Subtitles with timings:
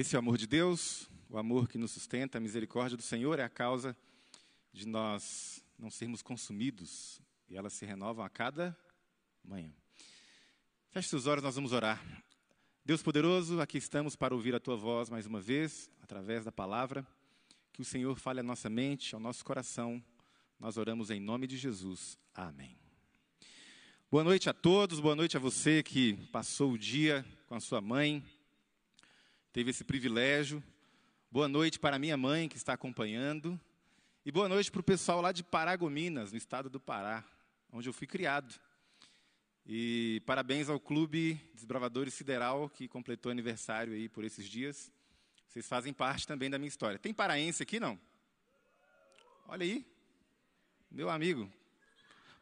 [0.00, 3.38] Esse é o amor de Deus, o amor que nos sustenta, a misericórdia do Senhor
[3.38, 3.94] é a causa
[4.72, 8.74] de nós não sermos consumidos e elas se renovam a cada
[9.44, 9.70] manhã.
[10.88, 12.02] Feche seus olhos, nós vamos orar.
[12.82, 17.06] Deus poderoso, aqui estamos para ouvir a tua voz mais uma vez, através da palavra.
[17.70, 20.02] Que o Senhor fale à nossa mente, ao nosso coração.
[20.58, 22.16] Nós oramos em nome de Jesus.
[22.34, 22.74] Amém.
[24.10, 27.82] Boa noite a todos, boa noite a você que passou o dia com a sua
[27.82, 28.24] mãe,
[29.52, 30.62] teve esse privilégio.
[31.30, 33.60] Boa noite para minha mãe que está acompanhando.
[34.24, 37.24] E boa noite para o pessoal lá de Paragominas, no estado do Pará,
[37.72, 38.54] onde eu fui criado.
[39.66, 44.92] E parabéns ao Clube Desbravadores Sideral, que completou aniversário aí por esses dias.
[45.48, 46.98] Vocês fazem parte também da minha história.
[46.98, 47.98] Tem paraense aqui, não?
[49.48, 49.84] Olha aí,
[50.90, 51.50] meu amigo.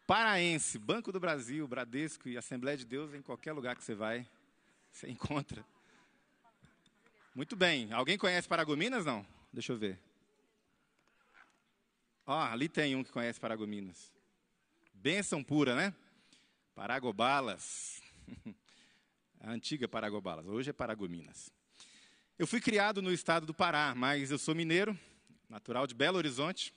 [0.07, 4.27] Paraense, Banco do Brasil, Bradesco e Assembleia de Deus, em qualquer lugar que você vai,
[4.93, 5.65] você encontra.
[7.39, 7.93] Muito bem.
[7.93, 9.25] Alguém conhece Paragominas, não?
[9.53, 9.97] Deixa eu ver.
[12.27, 14.13] Ó, oh, ali tem um que conhece Paragominas.
[14.93, 15.95] Bênção pura, né?
[16.75, 18.03] Paragobalas.
[19.39, 20.49] A antiga Paragobalas.
[20.49, 21.49] Hoje é Paragominas.
[22.37, 24.99] Eu fui criado no estado do Pará, mas eu sou mineiro,
[25.49, 26.75] natural de Belo Horizonte.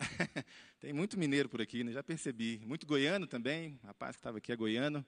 [0.80, 1.92] tem muito mineiro por aqui, né?
[1.92, 2.60] já percebi.
[2.66, 5.06] Muito goiano também, rapaz que estava aqui é goiano.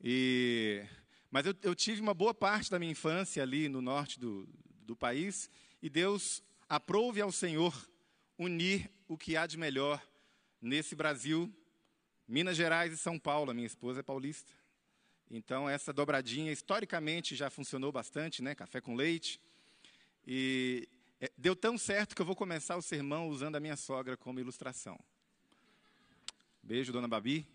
[0.00, 0.82] E...
[1.30, 4.48] Mas eu, eu, tive uma boa parte da minha infância ali no norte do,
[4.82, 5.50] do país,
[5.82, 7.72] e Deus Aprove ao Senhor
[8.36, 10.02] unir o que há de melhor
[10.60, 11.52] nesse Brasil,
[12.26, 13.52] Minas Gerais e São Paulo.
[13.52, 14.52] A minha esposa é paulista.
[15.30, 18.52] Então, essa dobradinha, historicamente, já funcionou bastante, né?
[18.52, 19.40] Café com leite.
[20.26, 20.88] E
[21.20, 24.40] é, deu tão certo que eu vou começar o sermão usando a minha sogra como
[24.40, 24.98] ilustração.
[26.60, 27.46] Beijo, dona Babi.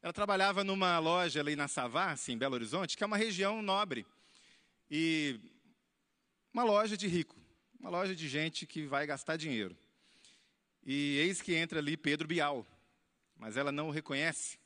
[0.00, 4.06] Ela trabalhava numa loja ali na Savassi, em Belo Horizonte, que é uma região nobre.
[4.90, 5.40] E
[6.52, 7.36] uma loja de rico.
[7.80, 9.76] Uma loja de gente que vai gastar dinheiro.
[10.84, 12.66] E eis que entra ali Pedro Bial,
[13.36, 14.58] mas ela não o reconhece.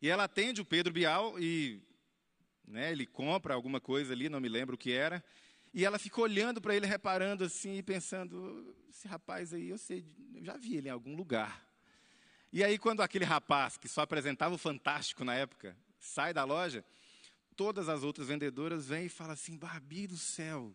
[0.00, 1.82] E ela atende o Pedro Bial e
[2.64, 5.22] né, ele compra alguma coisa ali, não me lembro o que era.
[5.74, 10.04] E ela fica olhando para ele, reparando assim, e pensando: esse rapaz aí, eu sei,
[10.34, 11.71] eu já vi ele em algum lugar.
[12.52, 16.84] E aí, quando aquele rapaz, que só apresentava o Fantástico na época, sai da loja,
[17.56, 20.74] todas as outras vendedoras vêm e falam assim: Barbi do céu,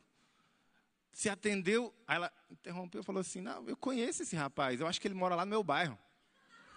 [1.12, 5.00] se atendeu, aí ela interrompeu e falou assim: Não, eu conheço esse rapaz, eu acho
[5.00, 5.98] que ele mora lá no meu bairro.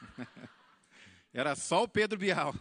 [1.33, 2.55] Era só o Pedro Bial.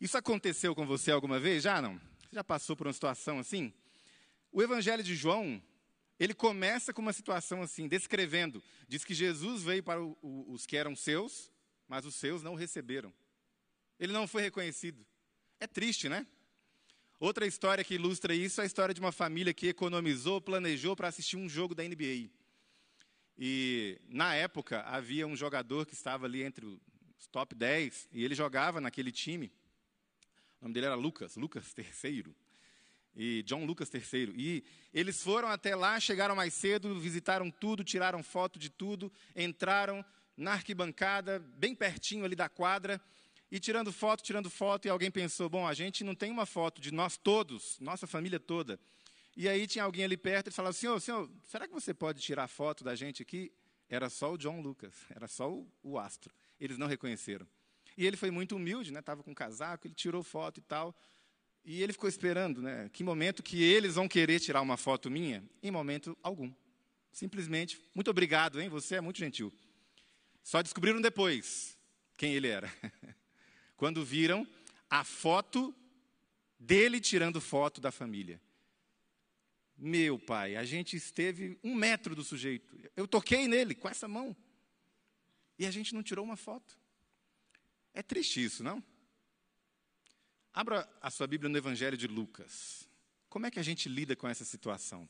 [0.00, 1.62] Isso aconteceu com você alguma vez?
[1.62, 1.94] Já não?
[1.96, 3.72] Você já passou por uma situação assim?
[4.52, 5.62] O Evangelho de João,
[6.18, 8.62] ele começa com uma situação assim, descrevendo.
[8.88, 11.50] Diz que Jesus veio para o, o, os que eram seus,
[11.86, 13.12] mas os seus não o receberam.
[13.98, 15.06] Ele não foi reconhecido.
[15.60, 16.26] É triste, né?
[17.20, 21.08] Outra história que ilustra isso é a história de uma família que economizou, planejou para
[21.08, 22.30] assistir um jogo da NBA.
[23.36, 28.34] E, na época, havia um jogador que estava ali entre os top 10, e ele
[28.34, 29.52] jogava naquele time.
[30.60, 32.34] O nome dele era Lucas, Lucas III.
[33.18, 34.32] E John Lucas III.
[34.36, 34.64] E
[34.94, 40.04] eles foram até lá, chegaram mais cedo, visitaram tudo, tiraram foto de tudo, entraram
[40.36, 43.00] na arquibancada, bem pertinho ali da quadra,
[43.50, 46.80] e tirando foto, tirando foto, e alguém pensou: bom, a gente não tem uma foto
[46.80, 48.78] de nós todos, nossa família toda.
[49.36, 52.46] E aí tinha alguém ali perto e falava: senhor, senhor, será que você pode tirar
[52.46, 53.50] foto da gente aqui?
[53.88, 56.32] Era só o John Lucas, era só o, o astro.
[56.60, 57.46] Eles não reconheceram.
[57.96, 59.00] E ele foi muito humilde, né?
[59.00, 60.94] Estava com casaco, ele tirou foto e tal.
[61.64, 62.88] E ele ficou esperando, né?
[62.92, 65.44] Que momento que eles vão querer tirar uma foto minha?
[65.62, 66.52] Em momento algum.
[67.12, 68.68] Simplesmente, muito obrigado, hein?
[68.68, 69.52] Você é muito gentil.
[70.42, 71.76] Só descobriram depois
[72.16, 72.72] quem ele era.
[73.78, 74.46] quando viram
[74.90, 75.74] a foto
[76.58, 78.42] dele tirando foto da família.
[79.76, 82.76] Meu pai, a gente esteve um metro do sujeito.
[82.96, 84.36] Eu toquei nele com essa mão.
[85.56, 86.76] E a gente não tirou uma foto.
[87.94, 88.82] É triste isso, não?
[90.52, 92.88] Abra a sua Bíblia no Evangelho de Lucas.
[93.28, 95.08] Como é que a gente lida com essa situação?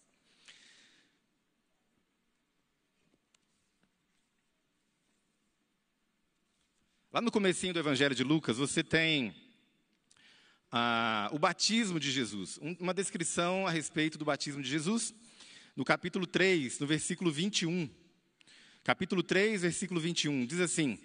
[7.11, 9.35] Lá no comecinho do Evangelho de Lucas, você tem
[10.70, 15.14] ah, o batismo de Jesus, uma descrição a respeito do batismo de Jesus,
[15.75, 17.88] no capítulo 3, no versículo 21.
[18.84, 20.99] Capítulo 3, versículo 21, diz assim: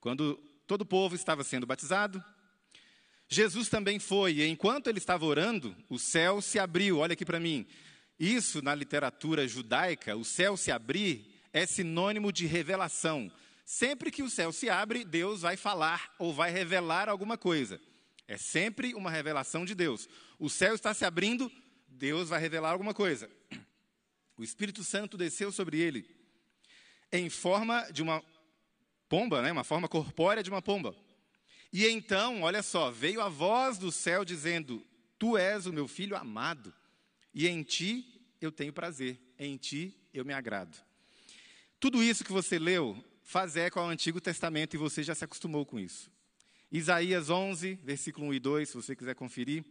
[0.00, 0.36] Quando
[0.66, 2.22] todo o povo estava sendo batizado,
[3.32, 6.98] Jesus também foi, e enquanto ele estava orando, o céu se abriu.
[6.98, 7.66] Olha aqui para mim.
[8.18, 13.32] Isso, na literatura judaica, o céu se abrir é sinônimo de revelação.
[13.64, 17.80] Sempre que o céu se abre, Deus vai falar ou vai revelar alguma coisa.
[18.28, 20.08] É sempre uma revelação de Deus.
[20.38, 21.50] O céu está se abrindo,
[21.88, 23.30] Deus vai revelar alguma coisa.
[24.36, 26.06] O Espírito Santo desceu sobre ele
[27.12, 28.22] em forma de uma
[29.08, 29.52] pomba, né?
[29.52, 30.94] uma forma corpórea de uma pomba.
[31.72, 34.84] E então, olha só, veio a voz do céu dizendo:
[35.18, 36.74] Tu és o meu filho amado,
[37.32, 40.76] e em ti eu tenho prazer, em ti eu me agrado.
[41.80, 45.64] Tudo isso que você leu faz eco ao Antigo Testamento e você já se acostumou
[45.64, 46.10] com isso.
[46.70, 49.64] Isaías 11, versículo 1 e 2, se você quiser conferir,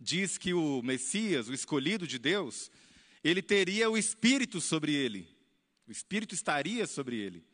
[0.00, 2.70] diz que o Messias, o escolhido de Deus,
[3.22, 5.28] ele teria o Espírito sobre ele.
[5.86, 7.44] O Espírito estaria sobre ele.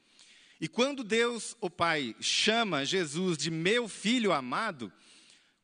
[0.60, 4.92] E quando Deus, o Pai, chama Jesus de meu filho amado,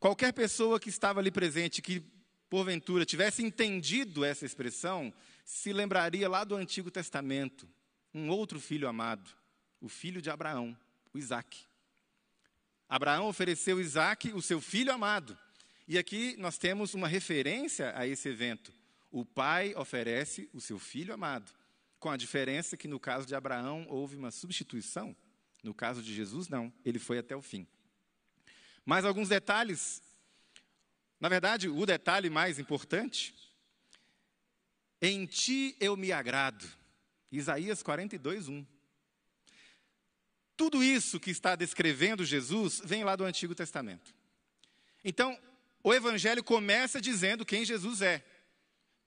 [0.00, 2.02] qualquer pessoa que estava ali presente, que
[2.48, 5.12] porventura tivesse entendido essa expressão,
[5.44, 7.68] se lembraria lá do Antigo Testamento,
[8.14, 9.30] um outro filho amado,
[9.80, 10.76] o filho de Abraão,
[11.12, 11.60] o Isaque.
[12.88, 15.36] Abraão ofereceu Isaac, o seu filho amado.
[15.86, 18.72] E aqui nós temos uma referência a esse evento.
[19.10, 21.52] O pai oferece o seu filho amado,
[22.06, 25.16] com a diferença que no caso de Abraão houve uma substituição,
[25.60, 27.66] no caso de Jesus, não, ele foi até o fim.
[28.84, 30.00] Mais alguns detalhes.
[31.18, 33.34] Na verdade, o detalhe mais importante,
[35.02, 36.64] em ti eu me agrado.
[37.32, 38.64] Isaías 42, 1.
[40.56, 44.14] Tudo isso que está descrevendo Jesus vem lá do Antigo Testamento.
[45.04, 45.36] Então,
[45.82, 48.24] o Evangelho começa dizendo quem Jesus é.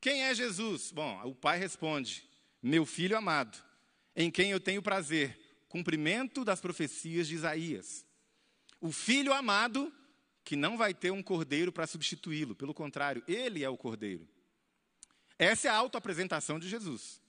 [0.02, 0.92] Quem é Jesus?
[0.92, 2.29] Bom, o Pai responde:
[2.62, 3.58] Meu filho amado,
[4.16, 5.40] em quem eu tenho prazer,
[5.70, 8.06] cumprimento das profecias de Isaías.
[8.82, 9.94] O filho amado,
[10.44, 14.28] que não vai ter um cordeiro para substituí-lo, pelo contrário, ele é o cordeiro.
[15.38, 17.22] Essa é a autoapresentação de Jesus.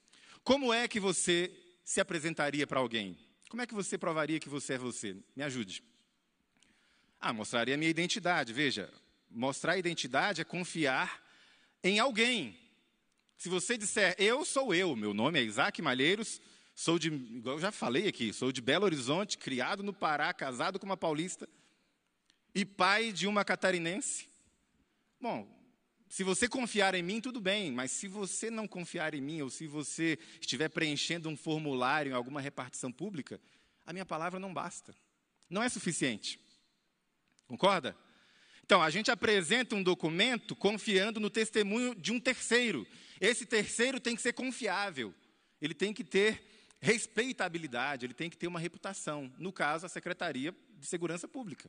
[0.43, 1.55] Como é que você
[1.85, 3.17] se apresentaria para alguém?
[3.49, 5.17] Como é que você provaria que você é você?
[5.37, 5.83] Me ajude.
[7.21, 8.53] Ah, mostraria a minha identidade.
[8.53, 8.93] Veja,
[9.31, 11.23] mostrar a identidade é confiar
[11.83, 12.59] em alguém.
[13.41, 16.43] Se você disser, eu sou eu, meu nome é Isaac Malheiros,
[16.75, 20.79] sou de, igual eu já falei aqui, sou de Belo Horizonte, criado no Pará, casado
[20.79, 21.49] com uma paulista
[22.55, 24.29] e pai de uma catarinense.
[25.19, 25.49] Bom,
[26.07, 29.49] se você confiar em mim, tudo bem, mas se você não confiar em mim, ou
[29.49, 33.41] se você estiver preenchendo um formulário em alguma repartição pública,
[33.87, 34.95] a minha palavra não basta.
[35.49, 36.39] Não é suficiente.
[37.49, 37.97] Concorda?
[38.71, 42.87] Então, a gente apresenta um documento confiando no testemunho de um terceiro.
[43.21, 45.13] Esse terceiro tem que ser confiável.
[45.61, 46.41] Ele tem que ter
[46.81, 49.29] respeitabilidade, ele tem que ter uma reputação.
[49.39, 51.69] No caso, a Secretaria de Segurança Pública.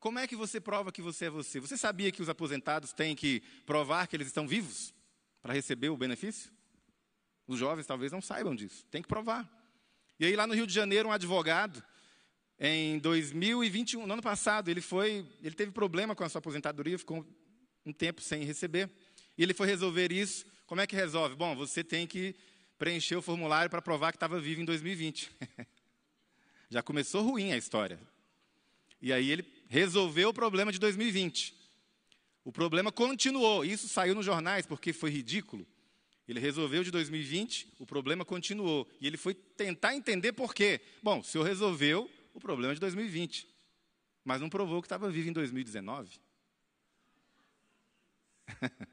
[0.00, 1.60] Como é que você prova que você é você?
[1.60, 4.92] Você sabia que os aposentados têm que provar que eles estão vivos
[5.40, 6.50] para receber o benefício?
[7.46, 8.84] Os jovens talvez não saibam disso.
[8.90, 9.48] Tem que provar.
[10.18, 11.80] E aí lá no Rio de Janeiro, um advogado,
[12.64, 17.26] em 2021, no ano passado, ele foi, ele teve problema com a sua aposentadoria, ficou
[17.84, 18.88] um tempo sem receber.
[19.36, 20.46] E ele foi resolver isso.
[20.64, 21.34] Como é que resolve?
[21.34, 22.36] Bom, você tem que
[22.78, 25.28] preencher o formulário para provar que estava vivo em 2020.
[26.70, 27.98] Já começou ruim a história.
[29.00, 31.56] E aí ele resolveu o problema de 2020.
[32.44, 33.64] O problema continuou.
[33.64, 35.66] Isso saiu nos jornais porque foi ridículo.
[36.28, 38.88] Ele resolveu de 2020, o problema continuou.
[39.00, 40.80] E ele foi tentar entender por quê.
[41.02, 43.48] Bom, o senhor resolveu o problema de 2020,
[44.24, 46.20] mas não provou que estava vivo em 2019.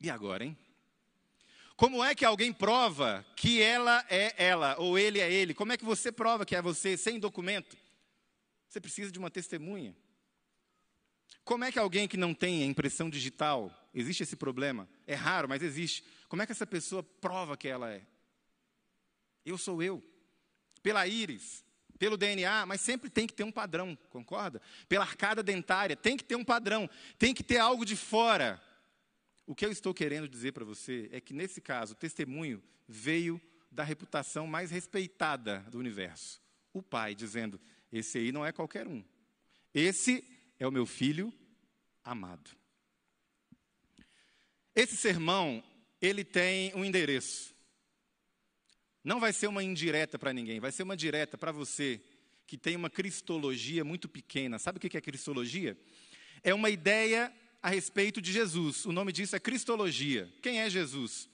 [0.00, 0.56] e agora, hein?
[1.76, 5.54] Como é que alguém prova que ela é ela ou ele é ele?
[5.54, 7.76] Como é que você prova que é você sem documento?
[8.68, 9.96] Você precisa de uma testemunha.
[11.44, 14.88] Como é que alguém que não tem a impressão digital, existe esse problema?
[15.06, 16.04] É raro, mas existe.
[16.28, 18.06] Como é que essa pessoa prova que ela é?
[19.44, 20.02] Eu sou eu.
[20.82, 21.63] Pela íris,
[22.04, 24.60] pelo DNA, mas sempre tem que ter um padrão, concorda?
[24.86, 28.62] Pela arcada dentária, tem que ter um padrão, tem que ter algo de fora.
[29.46, 33.40] O que eu estou querendo dizer para você é que, nesse caso, o testemunho veio
[33.70, 36.42] da reputação mais respeitada do universo.
[36.74, 37.58] O pai dizendo:
[37.90, 39.02] esse aí não é qualquer um.
[39.72, 40.22] Esse
[40.58, 41.32] é o meu filho
[42.04, 42.50] amado.
[44.74, 45.64] Esse sermão,
[46.02, 47.53] ele tem um endereço.
[49.04, 52.00] Não vai ser uma indireta para ninguém, vai ser uma direta para você
[52.46, 54.58] que tem uma cristologia muito pequena.
[54.58, 55.76] Sabe o que é cristologia?
[56.42, 57.32] É uma ideia
[57.62, 58.86] a respeito de Jesus.
[58.86, 60.32] O nome disso é cristologia.
[60.42, 61.28] Quem é Jesus?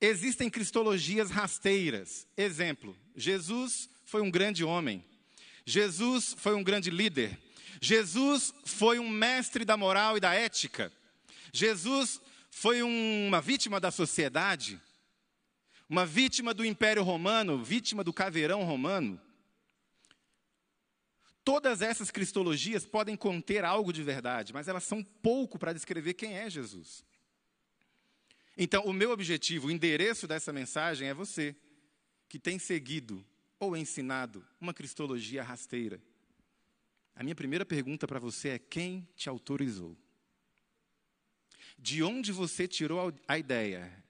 [0.00, 2.26] Existem cristologias rasteiras.
[2.36, 5.04] Exemplo: Jesus foi um grande homem.
[5.64, 7.38] Jesus foi um grande líder.
[7.80, 10.92] Jesus foi um mestre da moral e da ética.
[11.52, 12.20] Jesus
[12.50, 14.80] foi uma vítima da sociedade,
[15.92, 19.20] uma vítima do Império Romano, vítima do caveirão romano.
[21.44, 26.38] Todas essas cristologias podem conter algo de verdade, mas elas são pouco para descrever quem
[26.38, 27.04] é Jesus.
[28.56, 31.54] Então, o meu objetivo, o endereço dessa mensagem é você,
[32.26, 33.22] que tem seguido
[33.60, 36.00] ou ensinado uma cristologia rasteira.
[37.14, 39.94] A minha primeira pergunta para você é: quem te autorizou?
[41.78, 44.02] De onde você tirou a ideia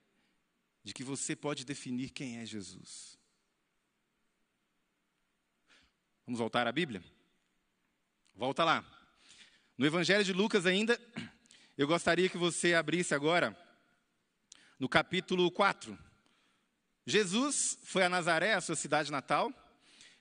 [0.85, 3.19] de que você pode definir quem é Jesus?
[6.27, 7.03] Vamos voltar à Bíblia?
[8.35, 8.85] Volta lá.
[9.77, 11.01] No Evangelho de Lucas, ainda,
[11.77, 13.57] eu gostaria que você abrisse agora
[14.79, 15.99] no capítulo 4.
[17.07, 19.53] Jesus foi a Nazaré, a sua cidade natal,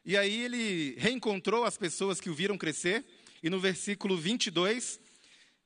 [0.03, 3.06] e aí ele reencontrou as pessoas que o viram crescer,
[3.44, 5.00] e no versículo 22,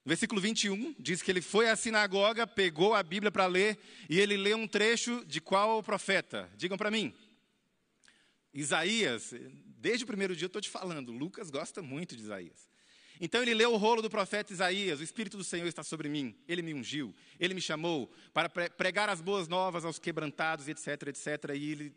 [0.05, 4.37] versículo 21, diz que ele foi à sinagoga, pegou a Bíblia para ler, e ele
[4.37, 6.49] leu um trecho de qual profeta?
[6.55, 7.13] Digam para mim.
[8.53, 9.33] Isaías,
[9.79, 12.69] desde o primeiro dia eu estou te falando, Lucas gosta muito de Isaías.
[13.19, 16.35] Então ele leu o rolo do profeta Isaías: O Espírito do Senhor está sobre mim,
[16.47, 21.55] ele me ungiu, ele me chamou para pregar as boas novas aos quebrantados, etc, etc.
[21.55, 21.93] E ele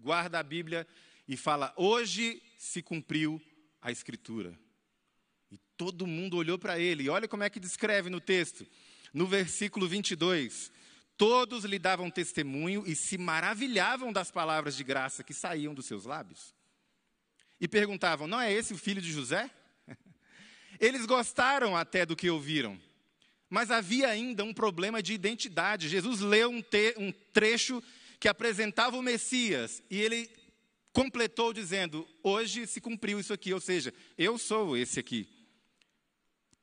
[0.00, 0.86] guarda a Bíblia
[1.26, 3.42] e fala: Hoje se cumpriu
[3.82, 4.56] a Escritura.
[5.76, 7.04] Todo mundo olhou para ele.
[7.04, 8.66] E olha como é que descreve no texto,
[9.12, 10.72] no versículo 22.
[11.16, 16.04] Todos lhe davam testemunho e se maravilhavam das palavras de graça que saíam dos seus
[16.04, 16.54] lábios.
[17.60, 19.48] E perguntavam: Não é esse o filho de José?
[20.80, 22.80] Eles gostaram até do que ouviram,
[23.48, 25.88] mas havia ainda um problema de identidade.
[25.88, 27.82] Jesus leu um, te, um trecho
[28.18, 30.28] que apresentava o Messias e ele
[30.92, 35.28] completou dizendo: Hoje se cumpriu isso aqui, ou seja, eu sou esse aqui.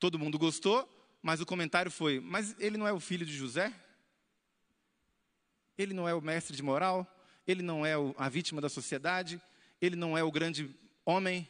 [0.02, 0.92] Todo mundo gostou,
[1.22, 3.72] mas o comentário foi: Mas ele não é o filho de José?
[5.78, 7.06] Ele não é o mestre de moral?
[7.46, 9.40] Ele não é a vítima da sociedade?
[9.80, 10.68] Ele não é o grande
[11.06, 11.48] homem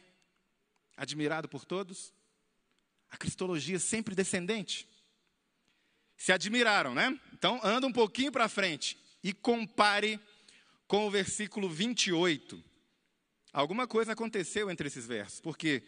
[0.95, 2.13] admirado por todos?
[3.09, 4.87] A cristologia sempre descendente.
[6.15, 7.19] Se admiraram, né?
[7.33, 10.19] Então, anda um pouquinho para frente e compare
[10.87, 12.63] com o versículo 28.
[13.51, 15.81] Alguma coisa aconteceu entre esses versos, porque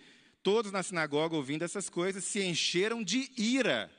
[0.46, 3.92] todos na sinagoga, ouvindo essas coisas, se encheram de ira.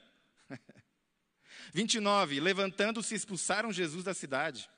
[1.74, 2.38] 29.
[2.38, 4.70] Levantando-se, expulsaram Jesus da cidade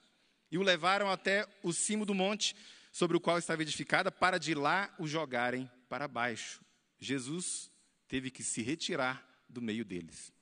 [0.50, 2.56] e o levaram até o cimo do monte
[2.90, 6.62] sobre o qual estava edificada, para de lá o jogarem para baixo.
[6.98, 7.70] Jesus
[8.08, 10.32] teve que se retirar do meio deles.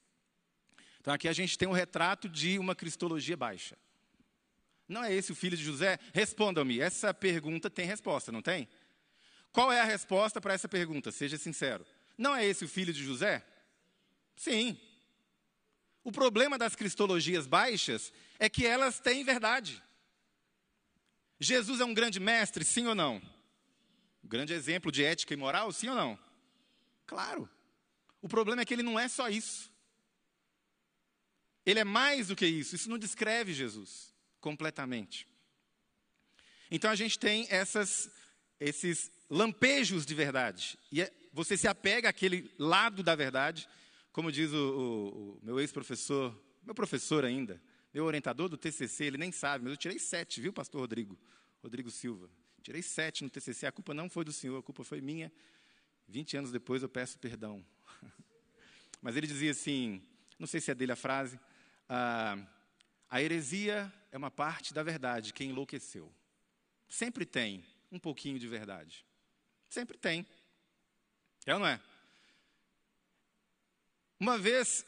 [1.00, 3.76] Então aqui a gente tem um retrato de uma cristologia baixa.
[4.88, 5.99] Não é esse o filho de José?
[6.14, 8.68] Respondam-me, essa pergunta tem resposta, não tem?
[9.57, 11.11] Qual é a resposta para essa pergunta?
[11.11, 11.87] Seja sincero.
[12.19, 13.43] Não é esse o filho de José?
[14.37, 14.79] Sim.
[16.05, 19.83] O problema das cristologias baixas é que elas têm verdade.
[21.41, 23.17] Jesus é um grande mestre, sim ou não?
[24.23, 26.19] Um grande exemplo de ética e moral, sim ou não?
[27.07, 27.49] Claro.
[28.21, 29.73] O problema é que ele não é só isso.
[31.65, 32.75] Ele é mais do que isso.
[32.77, 35.27] Isso não descreve Jesus completamente.
[36.71, 38.11] Então a gente tem essas,
[38.61, 40.78] esses lampejos de verdade.
[40.90, 43.68] E é, você se apega àquele lado da verdade
[44.16, 47.61] como diz o, o, o meu ex-professor, meu professor ainda,
[47.92, 51.18] meu orientador do TCC, ele nem sabe, mas eu tirei sete, viu, pastor Rodrigo?
[51.62, 52.30] Rodrigo Silva.
[52.62, 55.30] Tirei sete no TCC, a culpa não foi do senhor, a culpa foi minha.
[56.09, 57.62] Vinte anos depois eu peço perdão.
[59.02, 60.02] Mas ele dizia assim,
[60.38, 61.38] não sei se é dele a frase,
[61.87, 62.38] ah,
[63.11, 66.11] a heresia é uma parte da verdade que enlouqueceu.
[66.88, 69.06] Sempre tem um pouquinho de verdade.
[69.69, 70.27] Sempre tem.
[71.45, 71.81] É ou não é?
[74.19, 74.87] Uma vez,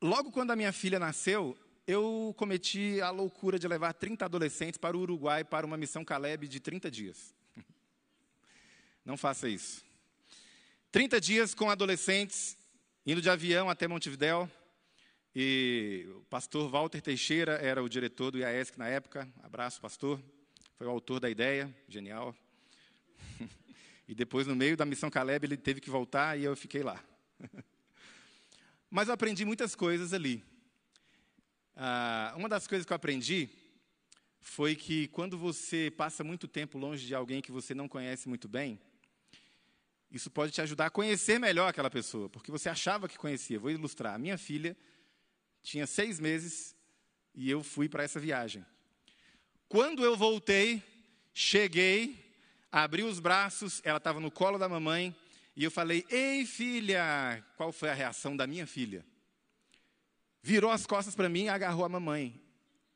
[0.00, 4.96] logo quando a minha filha nasceu, eu cometi a loucura de levar 30 adolescentes para
[4.96, 7.34] o Uruguai para uma missão Caleb de 30 dias.
[9.04, 9.84] Não faça isso.
[10.90, 12.58] 30 dias com adolescentes,
[13.06, 14.50] indo de avião até Montevidéu.
[15.34, 19.28] E o pastor Walter Teixeira era o diretor do IAESC na época.
[19.42, 20.20] Abraço, pastor.
[20.76, 22.34] Foi o autor da ideia, genial.
[24.08, 27.02] E depois, no meio da missão Caleb, ele teve que voltar e eu fiquei lá.
[28.90, 30.44] Mas eu aprendi muitas coisas ali.
[31.74, 33.50] Ah, uma das coisas que eu aprendi
[34.40, 38.48] foi que quando você passa muito tempo longe de alguém que você não conhece muito
[38.48, 38.80] bem,
[40.10, 43.58] isso pode te ajudar a conhecer melhor aquela pessoa, porque você achava que conhecia.
[43.58, 44.14] Vou ilustrar.
[44.14, 44.76] A minha filha
[45.62, 46.76] tinha seis meses
[47.34, 48.64] e eu fui para essa viagem.
[49.68, 50.80] Quando eu voltei,
[51.34, 52.25] cheguei,
[52.70, 55.14] abri os braços, ela estava no colo da mamãe,
[55.56, 57.44] e eu falei: Ei, filha!
[57.56, 59.04] Qual foi a reação da minha filha?
[60.42, 62.40] Virou as costas para mim e agarrou a mamãe.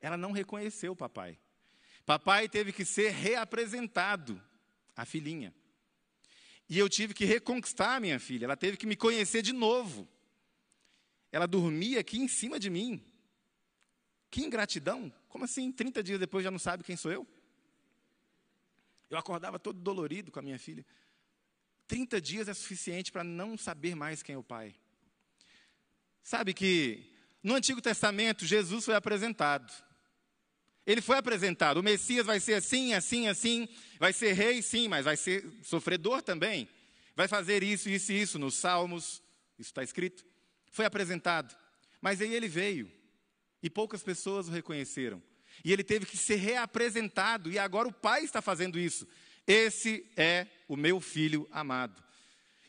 [0.01, 1.39] Ela não reconheceu o papai.
[2.05, 4.41] Papai teve que ser reapresentado
[4.97, 5.55] à filhinha.
[6.69, 10.09] E eu tive que reconquistar a minha filha, ela teve que me conhecer de novo.
[11.33, 13.05] Ela dormia aqui em cima de mim.
[14.31, 15.13] Que ingratidão!
[15.29, 17.27] Como assim, 30 dias depois já não sabe quem sou eu?
[19.11, 20.87] Eu acordava todo dolorido com a minha filha.
[21.89, 24.75] 30 dias é suficiente para não saber mais quem é o pai.
[26.23, 27.13] Sabe que
[27.43, 29.73] no Antigo Testamento Jesus foi apresentado.
[30.87, 31.79] Ele foi apresentado.
[31.79, 33.69] O Messias vai ser assim, assim, assim.
[33.99, 36.69] Vai ser rei, sim, mas vai ser sofredor também.
[37.17, 39.23] Vai fazer isso, isso e isso nos Salmos.
[39.59, 40.25] Isso está escrito.
[40.71, 41.55] Foi apresentado.
[42.01, 42.91] Mas aí ele veio.
[43.63, 45.23] E poucas pessoas o reconheceram.
[45.65, 47.51] E ele teve que ser reapresentado.
[47.51, 49.07] E agora o Pai está fazendo isso.
[49.47, 52.03] Esse é o meu filho amado.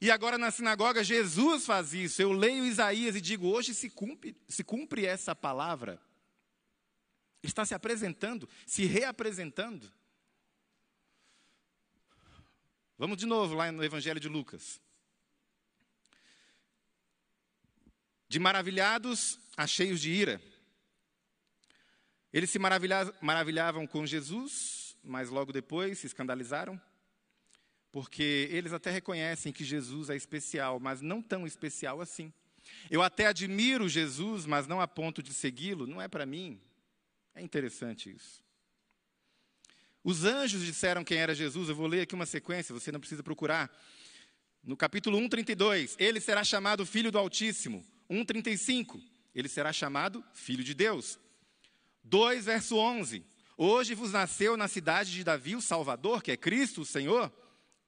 [0.01, 2.21] E agora na sinagoga Jesus faz isso.
[2.21, 6.01] Eu leio Isaías e digo: hoje se cumpre, se cumpre essa palavra.
[7.43, 9.91] Está se apresentando, se reapresentando.
[12.97, 14.81] Vamos de novo lá no Evangelho de Lucas.
[18.27, 20.41] De maravilhados a cheios de ira.
[22.33, 26.79] Eles se maravilhavam com Jesus, mas logo depois se escandalizaram,
[27.91, 32.31] porque eles até reconhecem que Jesus é especial, mas não tão especial assim.
[32.89, 36.61] Eu até admiro Jesus, mas não a ponto de segui-lo, não é para mim.
[37.35, 38.41] É interessante isso.
[40.03, 43.21] Os anjos disseram quem era Jesus, eu vou ler aqui uma sequência, você não precisa
[43.21, 43.69] procurar.
[44.63, 47.85] No capítulo 1:32, ele será chamado filho do Altíssimo.
[48.09, 49.01] 1:35,
[49.35, 51.19] ele será chamado filho de Deus.
[52.03, 53.25] 2, verso 11.
[53.57, 57.31] Hoje vos nasceu na cidade de Davi o Salvador, que é Cristo, o Senhor.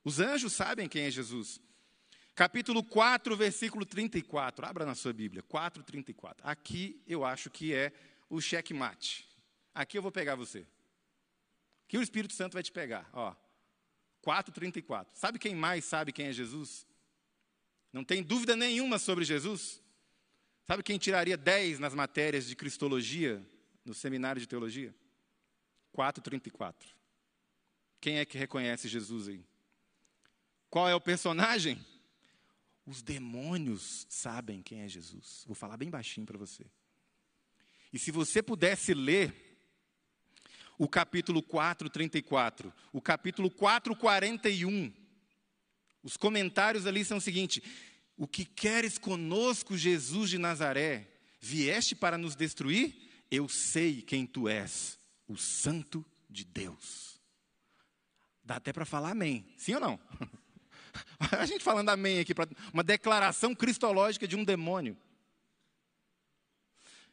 [0.04, 1.60] Os anjos sabem quem é Jesus.
[2.36, 4.66] Capítulo 4, versículo 34.
[4.66, 6.48] Abra na sua Bíblia, 4, 34.
[6.48, 7.92] Aqui eu acho que é
[8.30, 9.28] o checkmate.
[9.74, 10.66] Aqui eu vou pegar você.
[11.88, 13.10] Aqui o Espírito Santo vai te pegar.
[13.14, 13.36] Ó,
[14.24, 15.08] 4,34.
[15.14, 16.88] Sabe quem mais sabe quem é Jesus?
[17.92, 19.82] Não tem dúvida nenhuma sobre Jesus?
[20.64, 23.46] Sabe quem tiraria 10 nas matérias de Cristologia
[23.86, 24.94] no seminário de teologia?
[25.96, 26.76] 4,34.
[28.02, 29.46] Quem é que reconhece Jesus aí?
[30.70, 31.80] Qual é o personagem?
[32.86, 35.44] Os demônios sabem quem é Jesus.
[35.46, 36.66] Vou falar bem baixinho para você.
[37.94, 39.34] E se você pudesse ler
[40.78, 44.92] o capítulo 4, 34, o capítulo 4, 41,
[46.04, 47.64] os comentários ali são o seguinte:
[48.18, 51.08] O que queres conosco, Jesus de Nazaré?
[51.40, 53.13] Vieste para nos destruir?
[53.36, 54.96] Eu sei quem tu és,
[55.28, 57.20] o Santo de Deus.
[58.44, 60.00] Dá até para falar amém, sim ou não?
[61.36, 64.96] A gente falando amém aqui, para uma declaração cristológica de um demônio.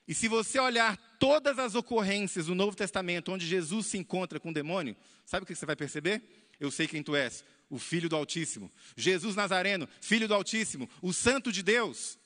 [0.06, 4.50] E se você olhar todas as ocorrências do Novo Testamento onde Jesus se encontra com
[4.50, 6.50] o demônio, sabe o que você vai perceber?
[6.60, 8.70] Eu sei quem tu és, o Filho do Altíssimo.
[8.94, 12.18] Jesus Nazareno, Filho do Altíssimo, o Santo de Deus.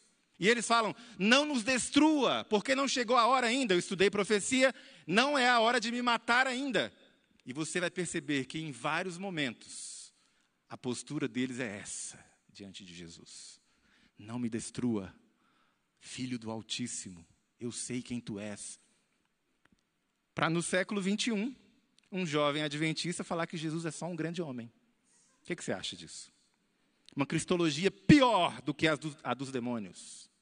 [0.44, 3.72] E eles falam: não nos destrua, porque não chegou a hora ainda.
[3.72, 4.74] Eu estudei profecia,
[5.06, 6.92] não é a hora de me matar ainda.
[7.46, 10.12] E você vai perceber que em vários momentos,
[10.68, 13.58] a postura deles é essa, diante de Jesus:
[14.18, 15.14] não me destrua,
[15.98, 17.26] filho do Altíssimo,
[17.58, 18.78] eu sei quem tu és.
[20.34, 21.56] Para no século 21,
[22.12, 24.70] um jovem adventista falar que Jesus é só um grande homem.
[25.40, 26.30] O que, que você acha disso?
[27.16, 30.33] Uma cristologia pior do que a, do, a dos demônios.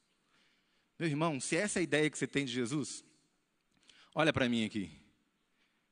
[1.03, 3.05] Meu irmão, se essa é a ideia que você tem de Jesus,
[4.15, 4.88] olha para mim aqui.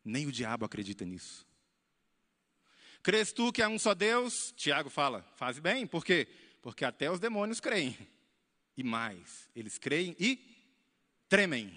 [0.04, 1.44] Nem o diabo acredita nisso.
[3.02, 4.54] Crês tu que há um só Deus?
[4.56, 6.28] Tiago fala, faz bem, por quê?
[6.62, 7.98] Porque até os demônios creem.
[8.76, 10.38] E mais, eles creem e
[11.28, 11.76] tremem.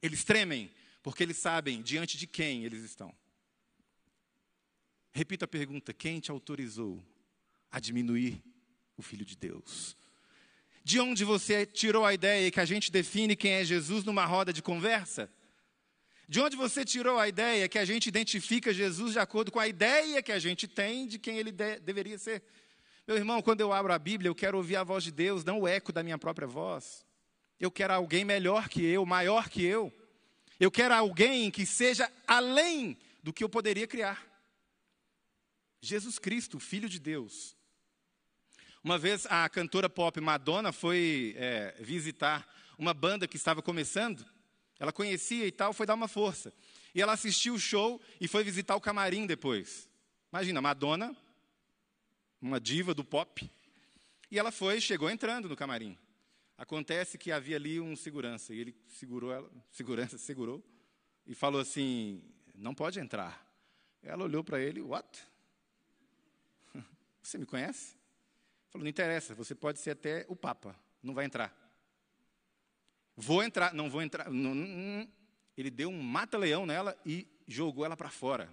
[0.00, 3.14] Eles tremem porque eles sabem diante de quem eles estão.
[5.12, 7.04] Repita a pergunta: quem te autorizou
[7.70, 8.42] a diminuir
[8.96, 9.94] o Filho de Deus.
[10.84, 14.52] De onde você tirou a ideia que a gente define quem é Jesus numa roda
[14.52, 15.30] de conversa?
[16.28, 19.68] De onde você tirou a ideia que a gente identifica Jesus de acordo com a
[19.68, 22.42] ideia que a gente tem de quem ele de deveria ser?
[23.06, 25.60] Meu irmão, quando eu abro a Bíblia, eu quero ouvir a voz de Deus, não
[25.60, 27.04] o eco da minha própria voz.
[27.60, 29.92] Eu quero alguém melhor que eu, maior que eu.
[30.58, 34.24] Eu quero alguém que seja além do que eu poderia criar.
[35.80, 37.56] Jesus Cristo, Filho de Deus,
[38.84, 44.26] uma vez a cantora pop Madonna foi é, visitar uma banda que estava começando.
[44.78, 46.52] Ela conhecia e tal, foi dar uma força.
[46.92, 49.88] E ela assistiu o show e foi visitar o camarim depois.
[50.32, 51.16] Imagina, Madonna,
[52.40, 53.48] uma diva do pop.
[54.28, 55.96] E ela foi, chegou entrando no camarim.
[56.58, 60.62] Acontece que havia ali um segurança, e ele segurou ela, segurança segurou,
[61.24, 62.22] e falou assim:
[62.54, 63.46] não pode entrar.
[64.02, 65.06] Ela olhou para ele, what?
[67.22, 68.01] Você me conhece?
[68.72, 71.54] Falou: Não interessa, você pode ser até o Papa, não vai entrar.
[73.14, 74.30] Vou entrar, não vou entrar.
[74.30, 75.08] Não, não,
[75.56, 78.52] ele deu um mata-leão nela e jogou ela para fora.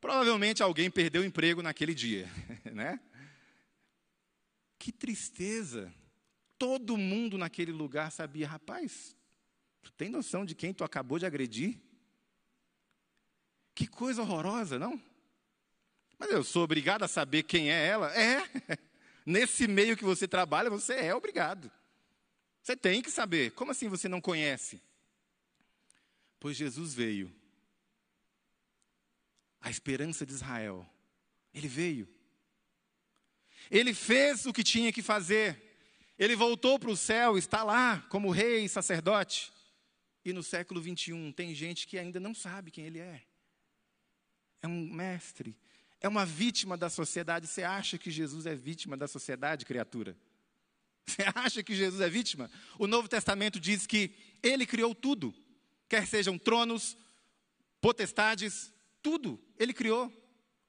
[0.00, 2.28] Provavelmente alguém perdeu o emprego naquele dia,
[2.72, 3.00] né?
[4.78, 5.92] Que tristeza.
[6.56, 9.16] Todo mundo naquele lugar sabia, rapaz,
[9.82, 11.80] tu tem noção de quem tu acabou de agredir?
[13.74, 15.02] Que coisa horrorosa, não?
[16.20, 18.14] Mas eu sou obrigado a saber quem é ela?
[18.14, 18.46] É.
[19.24, 21.72] Nesse meio que você trabalha, você é obrigado.
[22.62, 23.52] Você tem que saber.
[23.52, 24.82] Como assim você não conhece?
[26.38, 27.34] Pois Jesus veio.
[29.62, 30.86] A esperança de Israel.
[31.54, 32.06] Ele veio.
[33.70, 35.58] Ele fez o que tinha que fazer.
[36.18, 39.50] Ele voltou para o céu, está lá como rei e sacerdote.
[40.22, 43.22] E no século 21 tem gente que ainda não sabe quem ele é.
[44.60, 45.56] É um mestre,
[46.00, 47.46] é uma vítima da sociedade.
[47.46, 50.16] Você acha que Jesus é vítima da sociedade, criatura?
[51.06, 52.50] Você acha que Jesus é vítima?
[52.78, 55.34] O Novo Testamento diz que ele criou tudo,
[55.88, 56.96] quer sejam tronos,
[57.80, 60.12] potestades, tudo, ele criou.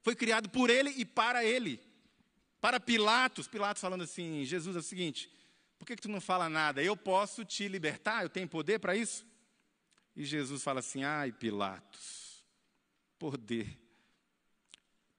[0.02, 1.80] Foi criado por ele e para ele.
[2.60, 5.32] Para Pilatos, Pilatos falando assim: Jesus é o seguinte,
[5.78, 6.82] por que, que tu não fala nada?
[6.84, 9.26] Eu posso te libertar, eu tenho poder para isso?
[10.16, 12.44] E Jesus fala assim: ai, Pilatos,
[13.18, 13.81] poder.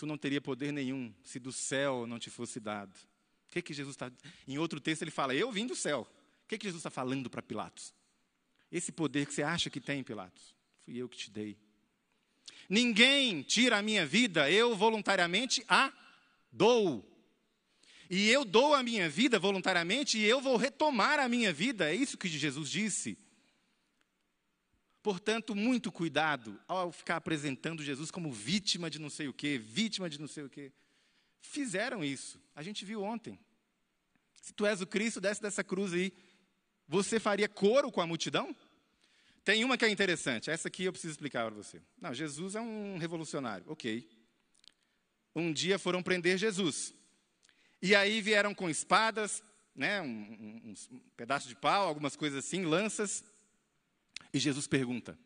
[0.03, 2.93] Tu não teria poder nenhum se do céu não te fosse dado.
[3.49, 4.11] O que, que Jesus está.
[4.49, 6.01] Em outro texto ele fala: Eu vim do céu.
[6.45, 7.95] O que, que Jesus está falando para Pilatos?
[8.73, 11.57] Esse poder que você acha que tem, Pilatos, fui eu que te dei.
[12.69, 15.93] Ninguém tira a minha vida, eu voluntariamente a
[16.51, 17.09] dou.
[18.11, 21.93] E eu dou a minha vida voluntariamente e eu vou retomar a minha vida.
[21.93, 23.17] É isso que Jesus disse.
[25.03, 30.09] Portanto, muito cuidado ao ficar apresentando Jesus como vítima de não sei o quê, vítima
[30.09, 30.73] de não sei o quê.
[31.41, 32.41] Fizeram isso.
[32.55, 33.39] A gente viu ontem.
[34.41, 36.13] Se tu és o Cristo, desce dessa cruz aí.
[36.87, 38.55] Você faria coro com a multidão?
[39.45, 40.51] Tem uma que é interessante.
[40.51, 41.83] Essa aqui eu preciso explicar para você.
[42.01, 43.65] Não, Jesus é um revolucionário.
[43.69, 44.09] Ok.
[45.35, 46.95] Um dia foram prender Jesus.
[47.81, 49.43] E aí vieram com espadas,
[49.75, 53.25] né, um, um, um pedaço de pau, algumas coisas assim, lanças.
[54.33, 55.19] E Jesus pergunta: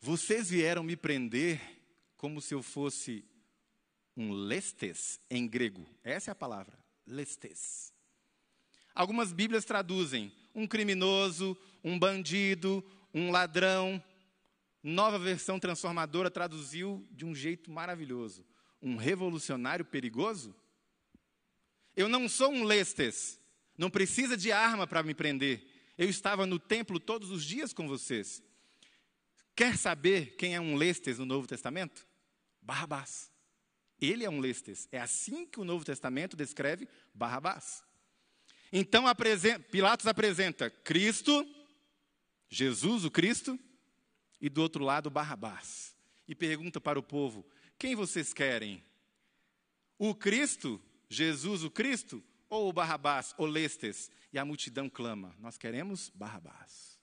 [0.00, 1.60] Vocês vieram me prender
[2.16, 3.24] como se eu fosse
[4.16, 5.86] um lestes em grego?
[6.04, 7.92] Essa é a palavra, lestes.
[8.94, 14.02] Algumas Bíblias traduzem um criminoso, um bandido, um ladrão.
[14.82, 18.44] Nova versão transformadora traduziu de um jeito maravilhoso:
[18.82, 20.54] um revolucionário perigoso.
[21.96, 23.40] Eu não sou um lestes,
[23.76, 25.77] não precisa de arma para me prender.
[25.98, 28.40] Eu estava no templo todos os dias com vocês.
[29.54, 32.06] Quer saber quem é um lestes no Novo Testamento?
[32.62, 33.30] Barrabás.
[34.00, 34.88] Ele é um lestes.
[34.92, 37.82] É assim que o Novo Testamento descreve Barrabás.
[38.72, 39.04] Então
[39.72, 41.44] Pilatos apresenta Cristo,
[42.48, 43.58] Jesus o Cristo,
[44.40, 45.96] e do outro lado Barrabás.
[46.28, 47.44] E pergunta para o povo:
[47.76, 48.84] quem vocês querem?
[49.98, 54.10] O Cristo Jesus o Cristo ou Barrabás, ou Lestes?
[54.32, 56.98] E a multidão clama: Nós queremos Barrabás.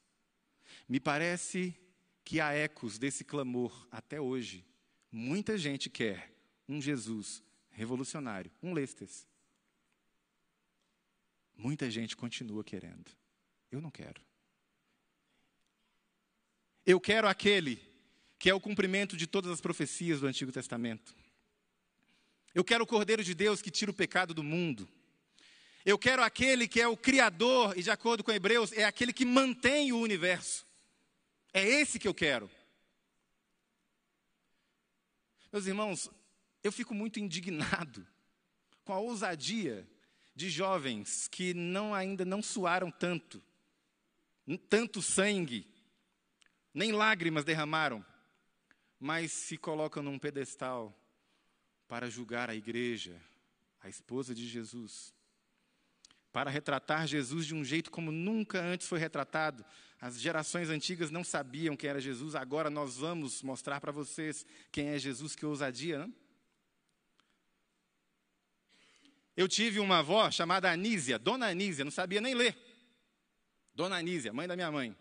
[0.88, 1.76] Me parece
[2.24, 4.66] que há ecos desse clamor até hoje.
[5.12, 6.34] Muita gente quer
[6.68, 9.28] um Jesus revolucionário, um Lestes.
[11.58, 13.12] Muita gente continua querendo.
[13.72, 14.22] Eu não quero.
[16.86, 17.82] Eu quero aquele
[18.38, 21.16] que é o cumprimento de todas as profecias do Antigo Testamento.
[22.54, 24.88] Eu quero o Cordeiro de Deus que tira o pecado do mundo.
[25.86, 29.24] Eu quero aquele que é o Criador, e de acordo com Hebreus, é aquele que
[29.24, 30.66] mantém o universo.
[31.54, 32.50] É esse que eu quero.
[35.54, 36.10] Meus irmãos,
[36.64, 38.06] eu fico muito indignado
[38.84, 39.88] com a ousadia
[40.36, 43.42] de jovens que não ainda não suaram tanto,
[44.68, 45.66] tanto sangue,
[46.74, 48.06] nem lágrimas derramaram,
[49.00, 50.94] mas se colocam num pedestal
[51.88, 53.22] para julgar a igreja,
[53.80, 55.15] a esposa de Jesus,
[56.36, 59.64] para retratar Jesus de um jeito como nunca antes foi retratado.
[60.02, 64.90] As gerações antigas não sabiam quem era Jesus, agora nós vamos mostrar para vocês quem
[64.90, 66.14] é Jesus, que ousadia, não?
[69.34, 72.58] Eu tive uma avó chamada Anísia, Dona Anísia, não sabia nem ler.
[73.74, 74.94] Dona Anísia, mãe da minha mãe.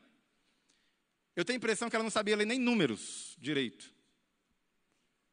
[1.35, 3.93] Eu tenho a impressão que ela não sabia ler nem números direito.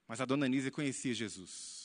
[0.07, 1.80] Mas a dona Anísia conhecia Jesus.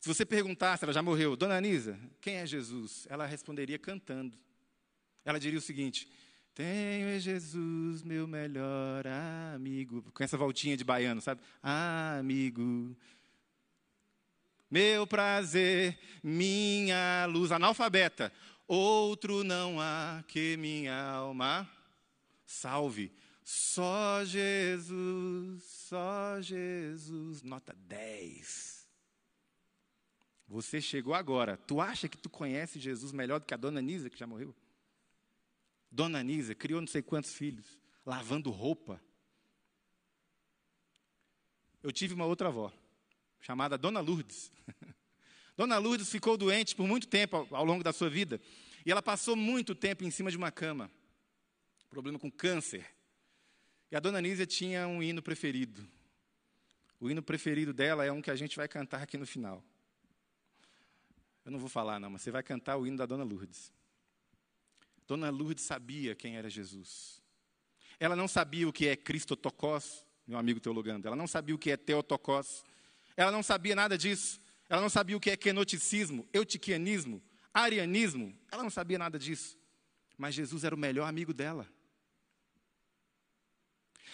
[0.00, 3.06] Se você perguntasse, ela já morreu, dona Anísia, quem é Jesus?
[3.10, 4.38] Ela responderia cantando.
[5.24, 6.08] Ela diria o seguinte:
[6.54, 9.06] Tenho é Jesus, meu melhor
[9.54, 10.02] amigo.
[10.12, 11.40] Com essa voltinha de baiano, sabe?
[11.62, 12.96] amigo.
[14.70, 17.50] meu prazer, minha luz.
[17.50, 18.32] Analfabeta.
[18.68, 21.68] Outro não há que minha alma
[22.46, 23.10] salve.
[23.42, 27.42] Só Jesus, só Jesus.
[27.42, 28.77] Nota 10.
[30.48, 31.56] Você chegou agora.
[31.56, 34.54] Tu acha que tu conhece Jesus melhor do que a dona Nisa, que já morreu?
[35.90, 39.00] Dona Nisa criou não sei quantos filhos, lavando roupa.
[41.82, 42.72] Eu tive uma outra avó,
[43.40, 44.50] chamada Dona Lourdes.
[45.56, 48.40] Dona Lourdes ficou doente por muito tempo ao, longo da sua vida.
[48.86, 50.90] E ela passou muito tempo em cima de uma cama.
[51.90, 52.86] Problema com câncer.
[53.90, 55.86] E a dona Nízia tinha um hino preferido.
[57.00, 59.64] O hino preferido dela é um que a gente vai cantar aqui no final.
[61.48, 63.72] Eu não vou falar, não, mas você vai cantar o hino da dona Lourdes.
[65.06, 67.22] Dona Lourdes sabia quem era Jesus.
[67.98, 71.06] Ela não sabia o que é Cristotocós, meu amigo teologando.
[71.06, 72.62] Ela não sabia o que é Teotocós.
[73.16, 74.38] Ela não sabia nada disso.
[74.68, 77.22] Ela não sabia o que é kenoticismo, eutiquianismo,
[77.54, 78.38] arianismo.
[78.52, 79.58] Ela não sabia nada disso.
[80.18, 81.66] Mas Jesus era o melhor amigo dela.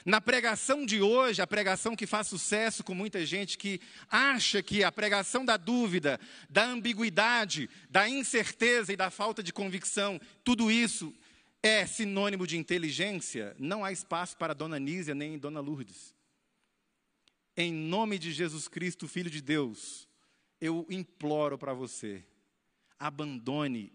[0.04, 3.80] Na pregação de hoje, a pregação que faz sucesso com muita gente que
[4.10, 10.20] acha que a pregação da dúvida, da ambiguidade, da incerteza e da falta de convicção,
[10.42, 11.14] tudo isso
[11.62, 16.14] é sinônimo de inteligência, não há espaço para Dona Nízia nem Dona Lourdes.
[17.56, 20.08] Em nome de Jesus Cristo, Filho de Deus,
[20.60, 22.24] eu imploro para você,
[22.98, 23.92] abandone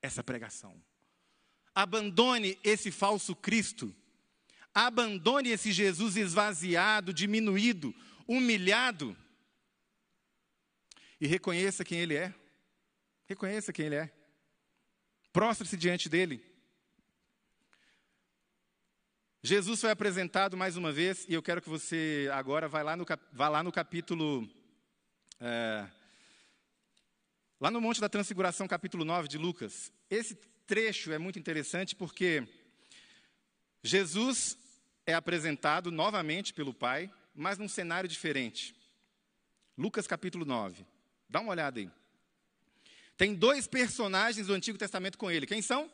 [0.00, 0.74] essa pregação.
[1.74, 3.94] Abandone esse falso Cristo
[4.74, 7.94] Abandone esse Jesus esvaziado, diminuído,
[8.26, 9.16] humilhado
[11.20, 12.34] e reconheça quem Ele é.
[13.26, 14.10] Reconheça quem Ele é.
[15.32, 16.44] Prostre-se diante dele.
[19.42, 23.06] Jesus foi apresentado mais uma vez, e eu quero que você agora vá lá no,
[23.32, 24.48] vá lá no capítulo.
[25.40, 25.88] É,
[27.58, 29.92] lá no Monte da Transfiguração, capítulo 9 de Lucas.
[30.10, 30.34] Esse
[30.66, 32.46] trecho é muito interessante porque
[33.82, 34.58] Jesus
[35.06, 38.74] é apresentado novamente pelo Pai, mas num cenário diferente.
[39.76, 40.84] Lucas capítulo 9.
[41.28, 41.90] Dá uma olhada aí.
[43.16, 45.46] Tem dois personagens do Antigo Testamento com ele.
[45.46, 45.90] Quem são?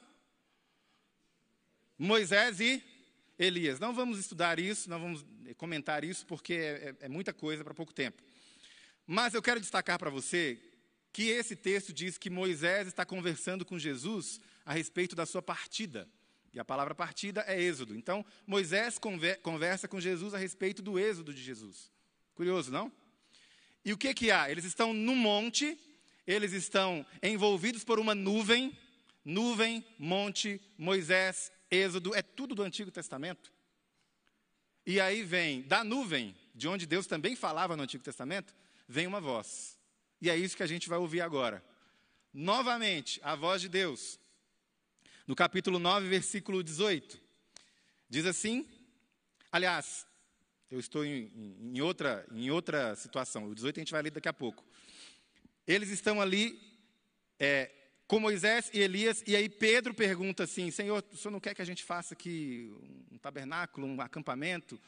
[1.98, 2.82] Moisés e
[3.38, 3.78] Elias.
[3.78, 5.24] Não vamos estudar isso, não vamos
[5.56, 8.22] comentar isso, porque é, é, é muita coisa para pouco tempo.
[9.06, 10.60] Mas eu quero destacar para você
[11.12, 16.08] que esse texto diz que Moisés está conversando com Jesus a respeito da sua partida.
[16.56, 17.94] E a palavra partida é êxodo.
[17.94, 18.98] Então, Moisés
[19.42, 21.92] conversa com Jesus a respeito do êxodo de Jesus.
[22.34, 22.90] Curioso, não?
[23.84, 24.50] E o que que há?
[24.50, 25.78] Eles estão no monte,
[26.26, 28.74] eles estão envolvidos por uma nuvem,
[29.22, 33.52] nuvem, monte, Moisés, êxodo, é tudo do Antigo Testamento.
[34.86, 38.54] E aí vem, da nuvem, de onde Deus também falava no Antigo Testamento,
[38.88, 39.78] vem uma voz.
[40.22, 41.62] E é isso que a gente vai ouvir agora.
[42.32, 44.18] Novamente, a voz de Deus
[45.26, 47.20] no capítulo 9, versículo 18.
[48.08, 48.66] Diz assim:
[49.50, 50.06] aliás,
[50.70, 54.28] eu estou em, em, outra, em outra situação, o 18 a gente vai ler daqui
[54.28, 54.64] a pouco.
[55.66, 56.60] Eles estão ali
[57.38, 57.70] é,
[58.06, 61.62] com Moisés e Elias, e aí Pedro pergunta assim: Senhor, o senhor não quer que
[61.62, 62.72] a gente faça aqui
[63.10, 64.80] um tabernáculo, um acampamento,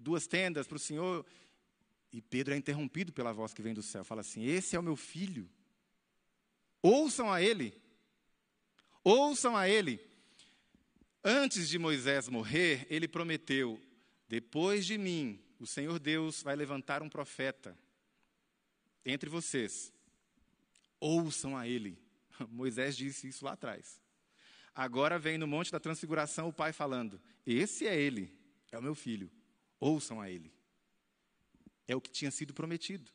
[0.00, 1.24] duas tendas para o senhor?
[2.12, 4.82] E Pedro é interrompido pela voz que vem do céu, fala assim: Esse é o
[4.82, 5.48] meu filho,
[6.82, 7.83] ouçam a ele.
[9.04, 10.00] Ouçam a ele.
[11.22, 13.78] Antes de Moisés morrer, ele prometeu:
[14.26, 17.78] depois de mim, o Senhor Deus vai levantar um profeta
[19.04, 19.92] entre vocês.
[20.98, 21.98] Ouçam a ele.
[22.48, 24.00] Moisés disse isso lá atrás.
[24.74, 28.34] Agora vem no Monte da Transfiguração o pai falando: Esse é ele,
[28.72, 29.30] é o meu filho.
[29.78, 30.52] Ouçam a ele.
[31.86, 33.12] É o que tinha sido prometido.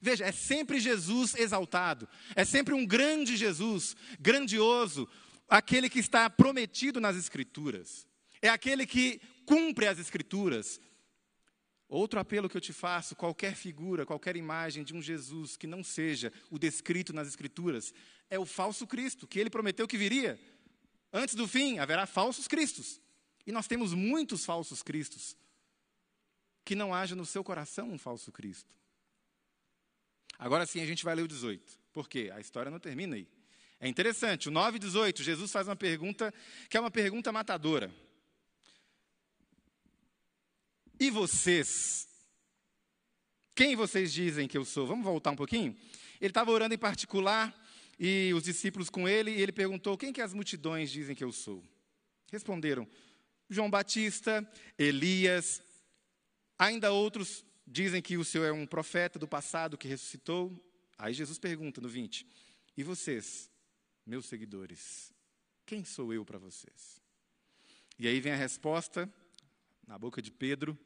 [0.00, 5.08] Veja, é sempre Jesus exaltado, é sempre um grande Jesus, grandioso,
[5.50, 8.06] aquele que está prometido nas Escrituras,
[8.40, 10.80] é aquele que cumpre as Escrituras.
[11.88, 15.82] Outro apelo que eu te faço: qualquer figura, qualquer imagem de um Jesus que não
[15.82, 17.92] seja o descrito nas Escrituras,
[18.30, 20.38] é o falso Cristo, que ele prometeu que viria.
[21.12, 23.00] Antes do fim, haverá falsos cristos.
[23.44, 25.36] E nós temos muitos falsos cristos.
[26.64, 28.72] Que não haja no seu coração um falso Cristo.
[30.38, 31.80] Agora sim a gente vai ler o 18.
[31.92, 32.30] Por quê?
[32.32, 33.26] A história não termina aí.
[33.80, 36.32] É interessante, o 9 e 18, Jesus faz uma pergunta
[36.68, 37.90] que é uma pergunta matadora.
[40.98, 42.06] E vocês?
[43.54, 44.86] Quem vocês dizem que eu sou?
[44.86, 45.74] Vamos voltar um pouquinho?
[46.20, 47.58] Ele estava orando em particular
[47.98, 51.32] e os discípulos com ele, e ele perguntou: Quem que as multidões dizem que eu
[51.32, 51.64] sou?
[52.30, 52.86] Responderam:
[53.48, 54.46] João Batista,
[54.78, 55.62] Elias,
[56.58, 60.52] ainda outros dizem que o Senhor é um profeta do passado que ressuscitou.
[60.98, 62.26] Aí Jesus pergunta no 20:
[62.76, 63.50] E vocês,
[64.06, 65.12] meus seguidores,
[65.66, 67.00] quem sou eu para vocês?
[67.98, 69.12] E aí vem a resposta
[69.86, 70.78] na boca de Pedro: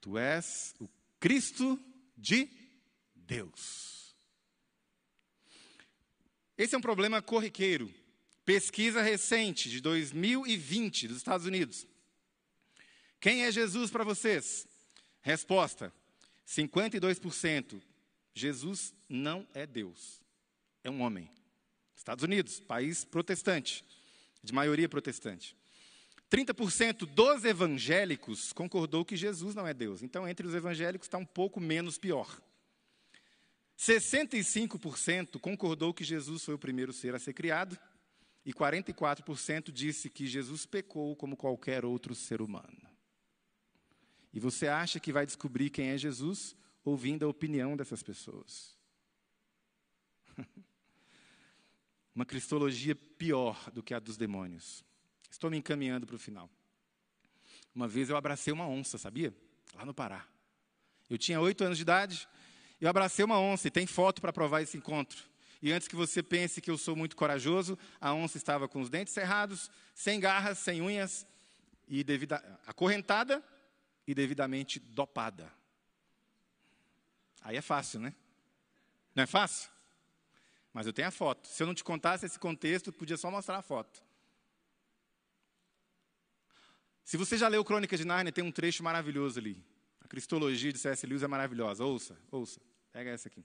[0.00, 0.88] Tu és o
[1.20, 1.78] Cristo
[2.16, 2.48] de
[3.14, 4.14] Deus.
[6.56, 7.92] Esse é um problema corriqueiro.
[8.44, 11.86] Pesquisa recente de 2020 dos Estados Unidos.
[13.20, 14.66] Quem é Jesus para vocês?
[15.22, 15.92] Resposta:
[16.46, 17.80] 52%.
[18.34, 20.20] Jesus não é Deus,
[20.82, 21.30] é um homem.
[21.96, 23.84] Estados Unidos, país protestante,
[24.42, 25.56] de maioria protestante.
[26.30, 30.02] 30% dos evangélicos concordou que Jesus não é Deus.
[30.02, 32.40] Então, entre os evangélicos está um pouco menos pior.
[33.78, 37.78] 65% concordou que Jesus foi o primeiro ser a ser criado.
[38.44, 42.82] E 44% disse que Jesus pecou como qualquer outro ser humano.
[44.32, 46.54] E você acha que vai descobrir quem é Jesus
[46.84, 48.76] ouvindo a opinião dessas pessoas?
[52.14, 54.84] Uma cristologia pior do que a dos demônios.
[55.30, 56.48] Estou me encaminhando para o final.
[57.74, 59.34] Uma vez eu abracei uma onça, sabia?
[59.74, 60.24] Lá no Pará.
[61.10, 62.28] Eu tinha oito anos de idade,
[62.80, 65.24] eu abracei uma onça e tem foto para provar esse encontro.
[65.60, 68.90] E antes que você pense que eu sou muito corajoso, a onça estava com os
[68.90, 71.26] dentes cerrados, sem garras, sem unhas,
[71.88, 73.42] e devida, acorrentada
[74.06, 75.50] e devidamente dopada.
[77.42, 78.14] Aí é fácil, né?
[79.14, 79.70] Não é fácil?
[80.74, 81.46] Mas eu tenho a foto.
[81.46, 84.02] Se eu não te contasse esse contexto, podia só mostrar a foto.
[87.04, 89.64] Se você já leu Crônica de Nárnia, tem um trecho maravilhoso ali.
[90.00, 91.06] A cristologia de C.S.
[91.06, 91.84] Lewis é maravilhosa.
[91.84, 92.60] Ouça, ouça.
[92.92, 93.44] Pega essa aqui.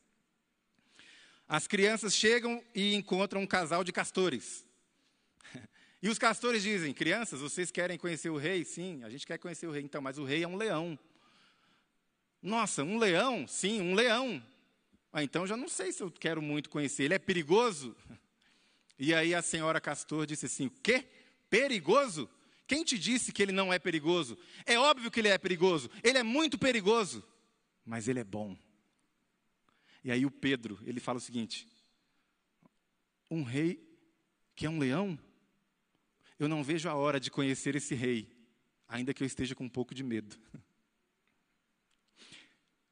[1.48, 4.66] As crianças chegam e encontram um casal de castores.
[6.02, 8.64] E os castores dizem: Crianças, vocês querem conhecer o rei?
[8.64, 9.84] Sim, a gente quer conhecer o rei.
[9.84, 10.98] Então, mas o rei é um leão.
[12.42, 13.46] Nossa, um leão?
[13.46, 14.42] Sim, um leão.
[15.12, 17.04] Ah, então já não sei se eu quero muito conhecer.
[17.04, 17.96] Ele é perigoso?
[18.98, 21.08] E aí a senhora castor disse assim: O quê?
[21.50, 22.30] Perigoso?
[22.68, 24.38] Quem te disse que ele não é perigoso?
[24.66, 25.90] É óbvio que ele é perigoso.
[26.04, 27.24] Ele é muito perigoso.
[27.84, 28.56] Mas ele é bom.
[30.04, 31.68] E aí o Pedro, ele fala o seguinte:
[33.32, 33.84] Um rei
[34.56, 35.18] que é um leão?
[36.38, 38.30] Eu não vejo a hora de conhecer esse rei,
[38.88, 40.38] ainda que eu esteja com um pouco de medo.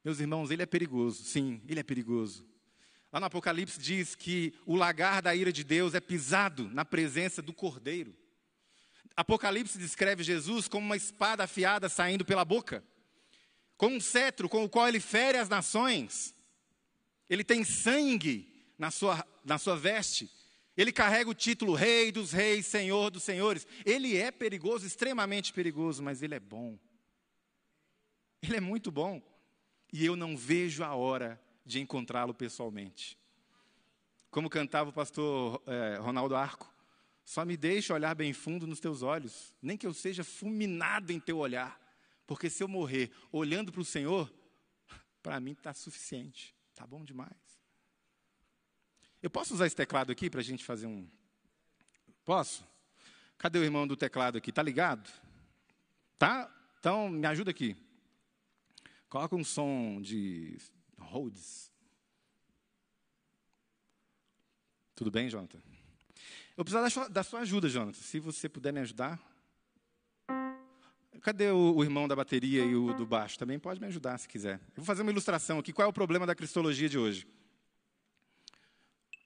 [0.08, 1.22] Meus irmãos, ele é perigoso.
[1.22, 2.42] Sim, ele é perigoso.
[3.12, 7.42] Lá no Apocalipse diz que o lagar da ira de Deus é pisado na presença
[7.42, 8.16] do Cordeiro.
[9.14, 12.82] Apocalipse descreve Jesus como uma espada afiada saindo pela boca,
[13.76, 16.34] com um cetro com o qual ele fere as nações.
[17.28, 20.30] Ele tem sangue na sua, na sua veste.
[20.74, 23.66] Ele carrega o título Rei dos Reis, Senhor dos Senhores.
[23.84, 26.78] Ele é perigoso, extremamente perigoso, mas ele é bom.
[28.42, 29.27] Ele é muito bom.
[29.92, 33.18] E eu não vejo a hora de encontrá-lo pessoalmente.
[34.30, 36.72] Como cantava o pastor é, Ronaldo Arco,
[37.24, 41.20] só me deixa olhar bem fundo nos teus olhos, nem que eu seja fulminado em
[41.20, 41.78] teu olhar,
[42.26, 44.32] porque se eu morrer olhando para o Senhor,
[45.22, 47.36] para mim está suficiente, está bom demais.
[49.22, 51.08] Eu posso usar esse teclado aqui para a gente fazer um.
[52.24, 52.64] Posso?
[53.36, 54.52] Cadê o irmão do teclado aqui?
[54.52, 55.10] Tá ligado?
[56.18, 56.50] Tá?
[56.78, 57.76] Então me ajuda aqui.
[59.08, 60.58] Coloca um som de
[60.98, 61.72] Rhodes.
[64.94, 65.58] Tudo bem, Jonathan?
[66.56, 68.00] Eu preciso da sua, da sua ajuda, Jonathan.
[68.00, 69.18] Se você puder me ajudar.
[71.22, 73.38] Cadê o, o, irmão da bateria e o do baixo?
[73.38, 74.60] Também pode me ajudar se quiser.
[74.68, 75.72] Eu vou fazer uma ilustração aqui.
[75.72, 77.26] Qual é o problema da cristologia de hoje?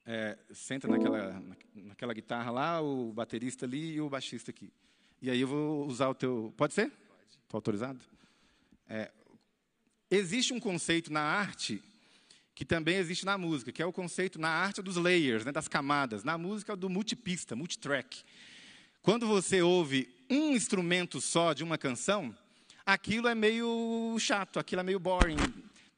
[0.07, 1.43] É, senta naquela,
[1.75, 4.73] naquela guitarra lá, o baterista ali e o baixista aqui.
[5.21, 6.53] E aí eu vou usar o teu.
[6.57, 6.93] Pode ser?
[7.31, 8.01] Estou autorizado?
[8.89, 9.11] É,
[10.17, 11.83] existe um conceito na arte
[12.55, 15.69] que também existe na música, que é o conceito na arte dos layers, né, das
[15.69, 16.23] camadas.
[16.23, 18.23] Na música, do multipista, multitrack.
[19.01, 22.37] Quando você ouve um instrumento só de uma canção,
[22.85, 25.37] aquilo é meio chato, aquilo é meio boring.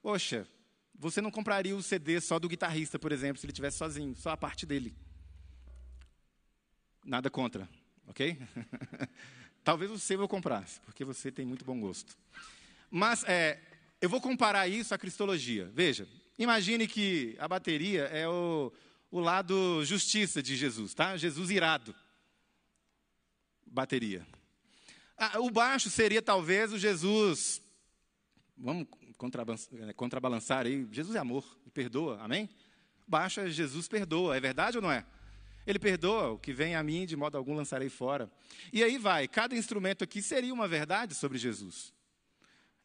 [0.01, 0.47] Poxa,
[0.95, 4.31] você não compraria o CD só do guitarrista, por exemplo, se ele estivesse sozinho, só
[4.31, 4.95] a parte dele.
[7.05, 7.69] Nada contra,
[8.07, 8.39] ok?
[9.65, 12.17] Talvez seu eu comprasse, porque você tem muito bom gosto.
[12.91, 13.59] Mas é,
[14.05, 15.71] eu vou comparar isso à cristologia.
[15.73, 16.07] Veja,
[16.39, 18.73] Imagine que a bateria é o,
[19.11, 21.17] o lado justiça de Jesus, tá?
[21.17, 21.95] Jesus irado.
[23.65, 24.27] Bateria.
[25.17, 27.63] Ah, o baixo seria talvez o Jesus.
[28.57, 28.89] Vamos
[29.79, 30.89] é, contrabalançar aí.
[30.91, 32.49] Jesus é amor, perdoa, amém?
[33.07, 35.07] Baixo é Jesus perdoa, é verdade ou não é?
[35.65, 38.31] Ele perdoa, o que vem a mim de modo algum lançarei fora.
[38.73, 41.94] E aí vai, cada instrumento aqui seria uma verdade sobre Jesus.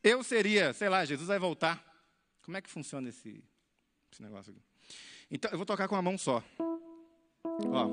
[0.04, 1.84] Eu seria, sei lá, Jesus vai voltar.
[2.41, 3.43] Como é que funciona esse,
[4.12, 4.62] esse negócio aqui?
[5.30, 6.43] Então, eu vou tocar com a mão só.
[7.43, 7.88] Ó.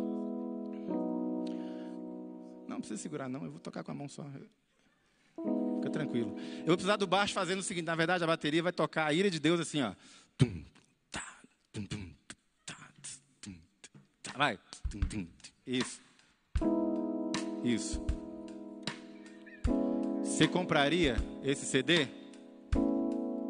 [2.66, 3.44] Não, não precisa segurar, não.
[3.44, 4.24] Eu vou tocar com a mão só.
[5.76, 6.34] Fica tranquilo.
[6.60, 9.12] Eu vou precisar do baixo fazendo o seguinte: na verdade, a bateria vai tocar a
[9.12, 9.94] ira de Deus assim, ó.
[14.36, 14.58] Vai.
[15.66, 16.00] Isso.
[17.64, 18.15] Isso.
[20.36, 22.08] Você compraria esse CD?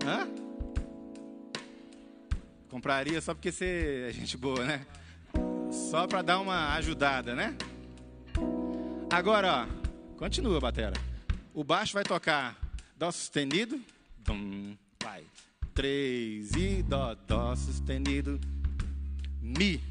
[0.06, 0.28] Hã?
[2.68, 4.86] Compraria só porque você é gente boa, né?
[5.90, 7.56] Só para dar uma ajudada, né?
[9.10, 10.92] Agora, ó, continua, batera.
[11.52, 12.56] O baixo vai tocar
[12.96, 13.80] dó sustenido,
[14.18, 15.24] dum, vai.
[15.74, 18.40] Três e dó, dó sustenido,
[19.42, 19.82] mi,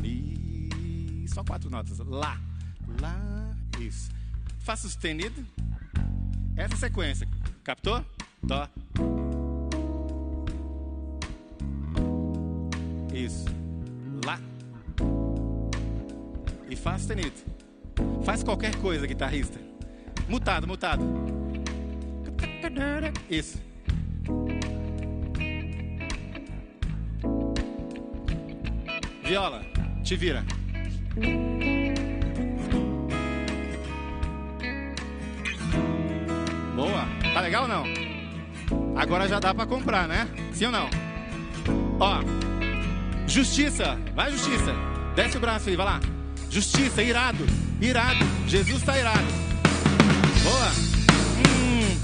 [0.00, 1.98] mi, só quatro notas.
[1.98, 2.40] Lá,
[3.00, 4.08] lá, isso.
[4.60, 5.44] Fá sustenido.
[6.56, 7.26] Essa sequência,
[7.64, 8.04] captou?
[8.42, 8.68] Dó.
[13.12, 13.44] Isso.
[14.24, 14.38] Lá.
[16.68, 17.32] E Fá sustenido.
[18.24, 19.58] Faz qualquer coisa, guitarrista.
[20.28, 21.02] Mutado, mutado.
[23.28, 23.60] Isso.
[29.24, 29.62] Viola,
[30.02, 30.44] te vira.
[37.44, 37.84] Legal ou não?
[38.96, 40.26] Agora já dá para comprar, né?
[40.54, 40.88] Sim ou não?
[42.00, 42.20] Ó.
[43.28, 43.96] Justiça.
[44.14, 44.74] Vai, justiça.
[45.14, 46.00] Desce o braço aí, vai lá.
[46.50, 47.44] Justiça, irado.
[47.80, 48.24] Irado.
[48.48, 49.26] Jesus está irado.
[50.42, 50.70] Boa.
[51.38, 51.98] Hum.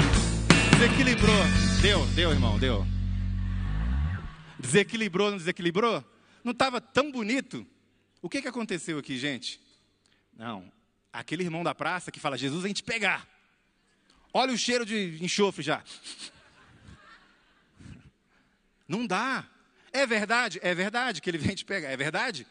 [0.72, 1.44] Desequilibrou.
[1.80, 2.86] Deu, deu, irmão, deu.
[4.58, 6.04] Desequilibrou, não desequilibrou?
[6.44, 7.66] Não estava tão bonito?
[8.20, 9.58] O que, que aconteceu aqui, gente?
[10.36, 10.70] Não.
[11.10, 13.26] Aquele irmão da praça que fala, Jesus vem te pegar.
[14.32, 15.82] Olha o cheiro de enxofre já.
[18.86, 19.46] Não dá.
[19.92, 20.58] É verdade?
[20.62, 21.88] É verdade que ele vem te pegar.
[21.88, 22.46] É verdade?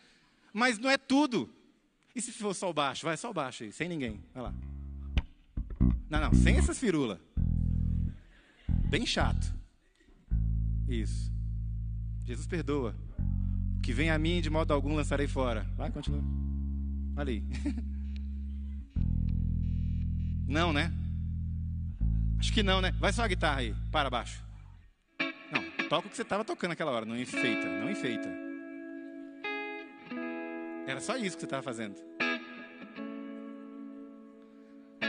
[0.54, 1.54] Mas não é tudo.
[2.16, 3.06] E se for só o baixo?
[3.06, 4.24] Vai só o baixo aí, sem ninguém.
[4.34, 4.54] Vai lá.
[6.10, 7.20] Não, não, sem essas firulas.
[8.90, 9.54] Bem chato.
[10.88, 11.32] Isso.
[12.26, 12.96] Jesus perdoa.
[13.78, 15.66] O que vem a mim, de modo algum lançarei fora.
[15.78, 16.22] Vai, continua.
[17.16, 17.44] Ali.
[20.48, 20.92] Não, né?
[22.40, 22.94] Acho que não, né?
[23.00, 24.42] Vai só a guitarra aí, para baixo.
[25.52, 28.30] Não, toca o que você estava tocando naquela hora, não enfeita, não enfeita.
[30.88, 31.96] Era só isso que você estava fazendo.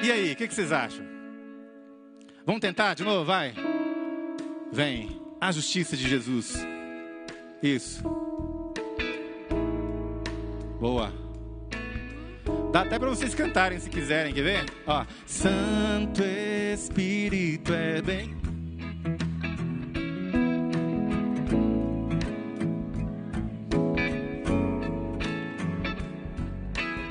[0.03, 1.05] E aí, o que, que vocês acham?
[2.45, 3.25] Vamos tentar de novo?
[3.25, 3.55] Vai.
[4.73, 5.21] Vem.
[5.41, 6.55] A justiça de Jesus.
[7.63, 8.03] Isso.
[10.81, 11.13] Boa.
[12.73, 14.65] Dá até para vocês cantarem se quiserem, quer ver?
[14.87, 15.05] Ó.
[15.27, 16.23] Santo
[16.73, 18.37] Espírito é bem.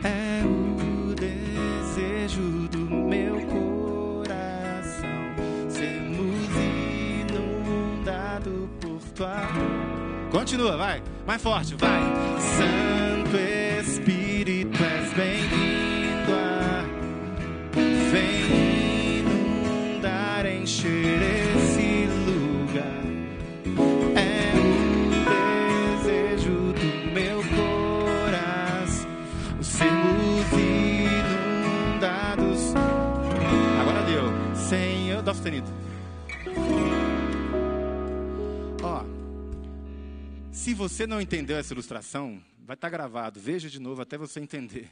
[0.01, 5.10] É o desejo do meu coração
[5.68, 6.47] sermos
[7.30, 9.45] inundados por tua.
[10.32, 11.03] Continua, vai.
[11.28, 11.99] Mais forte, vai.
[41.10, 43.39] Não entendeu essa ilustração, vai estar gravado.
[43.39, 44.89] Veja de novo até você entender.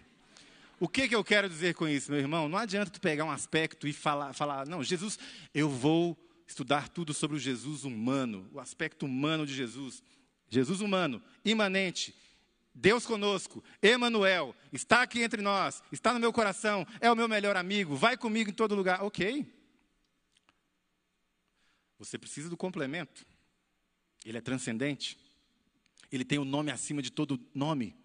[0.80, 2.50] O que, que eu quero dizer com isso, meu irmão?
[2.50, 5.18] Não adianta tu pegar um aspecto e falar, falar, não, Jesus,
[5.54, 10.04] eu vou estudar tudo sobre o Jesus humano, o aspecto humano de Jesus.
[10.50, 12.16] Jesus humano, imanente,
[12.74, 17.56] Deus conosco, Emanuel, está aqui entre nós, está no meu coração, é o meu melhor
[17.56, 19.04] amigo, vai comigo em todo lugar.
[19.04, 19.46] Ok.
[22.00, 23.26] Você precisa do complemento.
[24.26, 25.27] Ele é transcendente.
[26.12, 27.96] Ele tem o um nome acima de todo nome.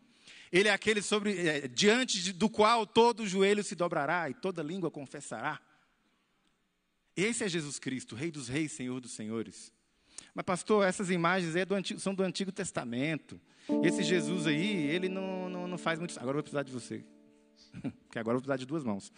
[0.51, 4.63] Ele é aquele sobre, é, diante de, do qual todo joelho se dobrará e toda
[4.63, 5.61] língua confessará.
[7.17, 9.73] Esse é Jesus Cristo, Rei dos Reis, Senhor dos Senhores.
[10.35, 13.41] Mas, pastor, essas imagens é do antigo, são do Antigo Testamento.
[13.83, 16.17] Esse Jesus aí, ele não, não, não faz muito.
[16.19, 17.05] Agora eu vou precisar de você.
[18.07, 19.13] Porque agora eu vou precisar de duas mãos.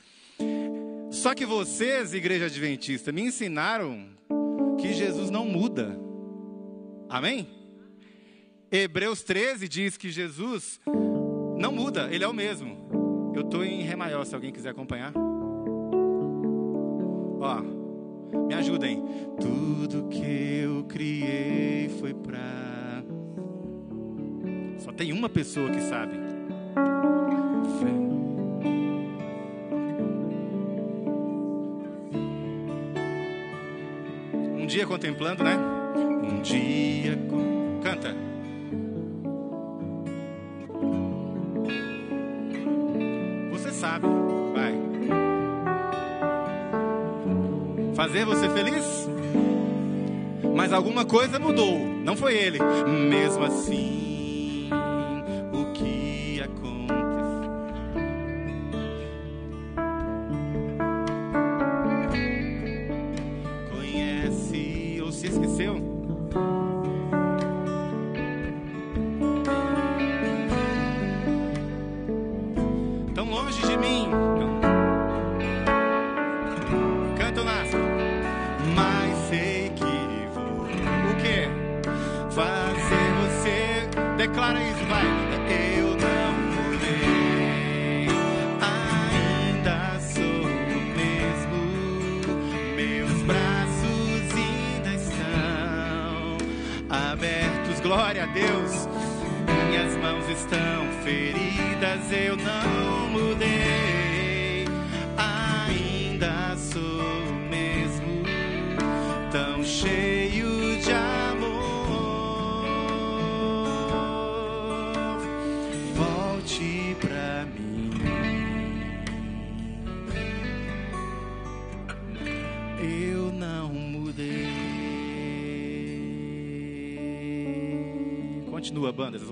[1.11, 4.09] Só que vocês, igreja adventista, me ensinaram
[4.81, 5.99] que Jesus não muda.
[7.09, 7.64] Amém?
[8.77, 10.81] Hebreus 13 diz que Jesus
[11.57, 13.33] não muda, ele é o mesmo.
[13.33, 15.13] Eu estou em Ré maior, se alguém quiser acompanhar.
[17.41, 17.61] Ó,
[18.49, 19.01] me ajudem.
[19.41, 23.05] Tudo que eu criei foi pra.
[24.79, 26.19] Só tem uma pessoa que sabe.
[34.59, 35.57] Um dia contemplando, né?
[36.25, 37.17] Um dia.
[37.81, 38.34] Canta.
[43.75, 44.07] Sabe.
[44.55, 44.75] Vai.
[47.95, 49.09] Fazer você feliz?
[50.55, 51.79] Mas alguma coisa mudou.
[51.79, 52.59] Não foi ele.
[53.09, 54.04] Mesmo assim,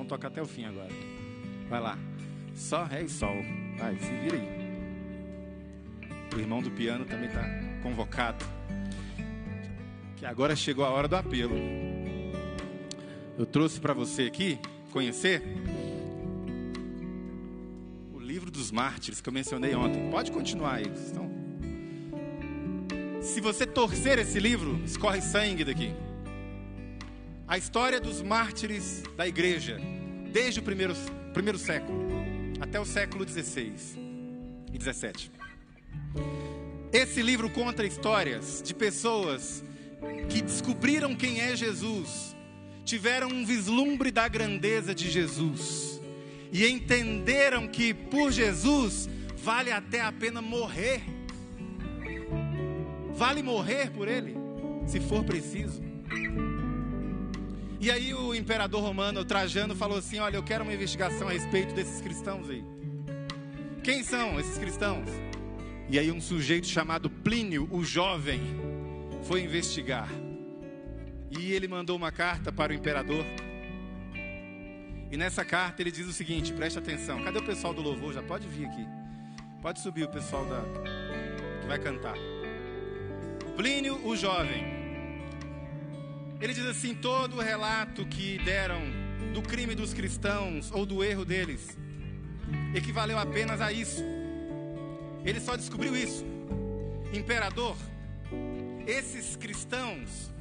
[0.02, 0.90] Vão tocar até o fim agora.
[1.70, 1.96] Vai lá.
[2.56, 3.36] Só ré e sol.
[3.78, 4.48] Vai, se vira aí.
[6.34, 7.44] O irmão do piano também está
[7.84, 8.44] convocado.
[10.16, 11.54] Que agora chegou a hora do apelo.
[13.38, 14.58] Eu trouxe para você aqui
[14.90, 15.40] conhecer
[18.12, 20.10] o livro dos mártires que eu mencionei ontem.
[20.10, 20.92] Pode continuar aí.
[20.92, 21.30] Estão...
[23.20, 25.94] Se você torcer esse livro, escorre sangue daqui.
[27.52, 29.78] A história dos mártires da igreja,
[30.32, 30.94] desde o primeiro,
[31.34, 32.08] primeiro século
[32.58, 33.98] até o século 16
[34.72, 35.30] e 17.
[36.90, 39.62] Esse livro conta histórias de pessoas
[40.30, 42.34] que descobriram quem é Jesus,
[42.86, 46.00] tiveram um vislumbre da grandeza de Jesus
[46.50, 51.02] e entenderam que por Jesus vale até a pena morrer.
[53.10, 54.34] Vale morrer por ele,
[54.86, 55.82] se for preciso.
[57.82, 61.74] E aí o imperador romano Trajano falou assim: "Olha, eu quero uma investigação a respeito
[61.74, 62.64] desses cristãos aí.
[63.82, 65.10] Quem são esses cristãos?"
[65.90, 68.40] E aí um sujeito chamado Plínio, o jovem,
[69.24, 70.08] foi investigar.
[71.28, 73.26] E ele mandou uma carta para o imperador.
[75.10, 77.20] E nessa carta ele diz o seguinte: preste atenção.
[77.24, 78.14] Cadê o pessoal do louvor?
[78.14, 78.86] Já pode vir aqui.
[79.60, 80.62] Pode subir o pessoal da
[81.60, 82.14] que vai cantar.
[83.56, 84.81] Plínio, o jovem.
[86.42, 88.82] Ele diz assim: todo o relato que deram
[89.32, 91.78] do crime dos cristãos ou do erro deles
[92.74, 94.02] equivaleu apenas a isso.
[95.24, 96.24] Ele só descobriu isso.
[97.12, 97.76] Imperador,
[98.88, 100.32] esses cristãos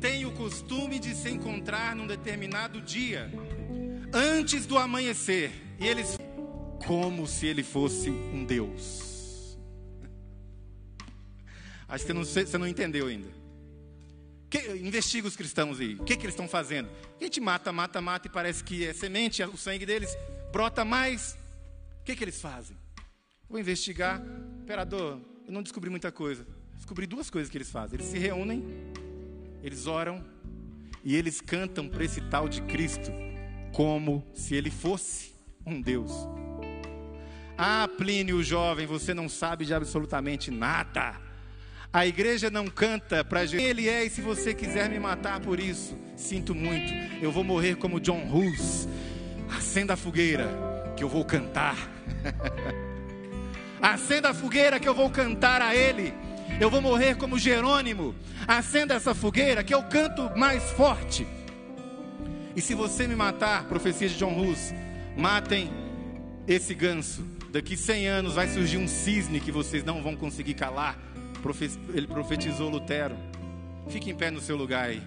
[0.00, 3.30] têm o costume de se encontrar num determinado dia,
[4.12, 6.18] antes do amanhecer, e eles
[6.84, 9.56] como se ele fosse um Deus.
[11.86, 13.37] Acho que você não, você não entendeu ainda.
[14.50, 15.94] Que, investiga os cristãos aí.
[15.96, 16.88] O que, que eles estão fazendo?
[17.20, 20.16] A gente mata, mata, mata e parece que é semente, o sangue deles
[20.50, 21.38] brota mais.
[22.00, 22.76] O que, que eles fazem?
[23.48, 24.22] Vou investigar.
[24.62, 26.46] Imperador, eu não descobri muita coisa.
[26.76, 27.96] Descobri duas coisas que eles fazem.
[27.96, 28.64] Eles se reúnem,
[29.62, 30.24] eles oram
[31.04, 33.10] e eles cantam para esse tal de Cristo
[33.72, 35.34] como se ele fosse
[35.64, 36.12] um Deus.
[37.56, 41.27] Ah, Plínio jovem, você não sabe de absolutamente nada.
[41.90, 45.58] A igreja não canta para quem ele é e se você quiser me matar por
[45.58, 46.92] isso, sinto muito.
[47.22, 48.86] Eu vou morrer como John Hus.
[49.48, 50.48] Acenda a fogueira
[50.94, 51.76] que eu vou cantar.
[53.80, 56.12] Acenda a fogueira que eu vou cantar a ele.
[56.60, 58.14] Eu vou morrer como Jerônimo.
[58.46, 61.26] Acenda essa fogueira que eu canto mais forte.
[62.54, 64.74] E se você me matar, profecia de John Hus,
[65.16, 65.70] matem
[66.46, 67.24] esse ganso.
[67.50, 71.07] Daqui 100 anos vai surgir um cisne que vocês não vão conseguir calar.
[71.94, 73.16] Ele profetizou Lutero.
[73.88, 75.02] Fique em pé no seu lugar aí.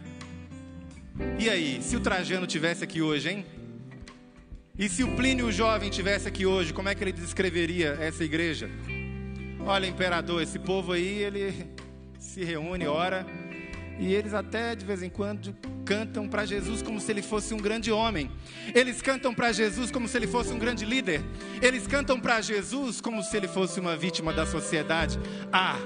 [1.38, 3.46] E aí, se o Trajano tivesse aqui hoje, hein?
[4.78, 8.24] E se o Plínio o jovem tivesse aqui hoje, como é que ele descreveria essa
[8.24, 8.70] igreja?
[9.66, 11.68] Olha, imperador, esse povo aí, ele
[12.18, 13.26] se reúne, ora,
[14.00, 15.56] E eles até de vez em quando
[15.86, 18.32] cantam para Jesus como se ele fosse um grande homem.
[18.74, 21.22] Eles cantam para Jesus como se ele fosse um grande líder.
[21.62, 25.20] Eles cantam para Jesus como se ele fosse uma vítima da sociedade.
[25.54, 25.78] Ah,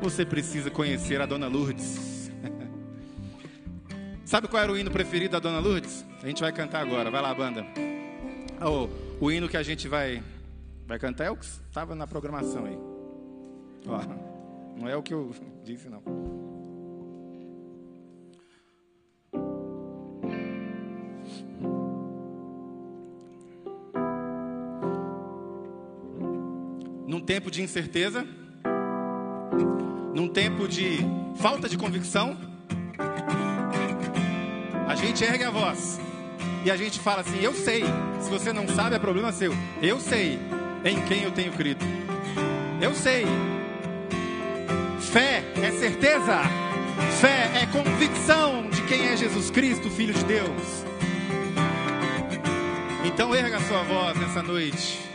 [0.00, 2.30] você precisa conhecer a Dona Lourdes.
[4.24, 6.04] Sabe qual era o hino preferido da Dona Lourdes?
[6.22, 7.10] A gente vai cantar agora.
[7.10, 7.64] Vai lá, banda.
[8.60, 8.88] Oh,
[9.24, 10.22] o hino que a gente vai
[10.86, 12.78] vai cantar é o que estava na programação aí.
[13.86, 15.34] Oh, não é o que eu
[15.64, 16.02] disse não.
[27.08, 28.28] num tempo de incerteza,
[30.18, 30.98] num tempo de
[31.36, 32.36] falta de convicção,
[34.88, 36.00] a gente ergue a voz
[36.64, 37.84] e a gente fala assim: Eu sei.
[38.20, 39.52] Se você não sabe, é problema seu.
[39.80, 40.40] Eu sei
[40.84, 41.84] em quem eu tenho crido.
[42.80, 43.26] Eu sei.
[44.98, 46.40] Fé é certeza.
[47.20, 50.84] Fé é convicção de quem é Jesus Cristo, Filho de Deus.
[53.04, 55.07] Então erga a sua voz nessa noite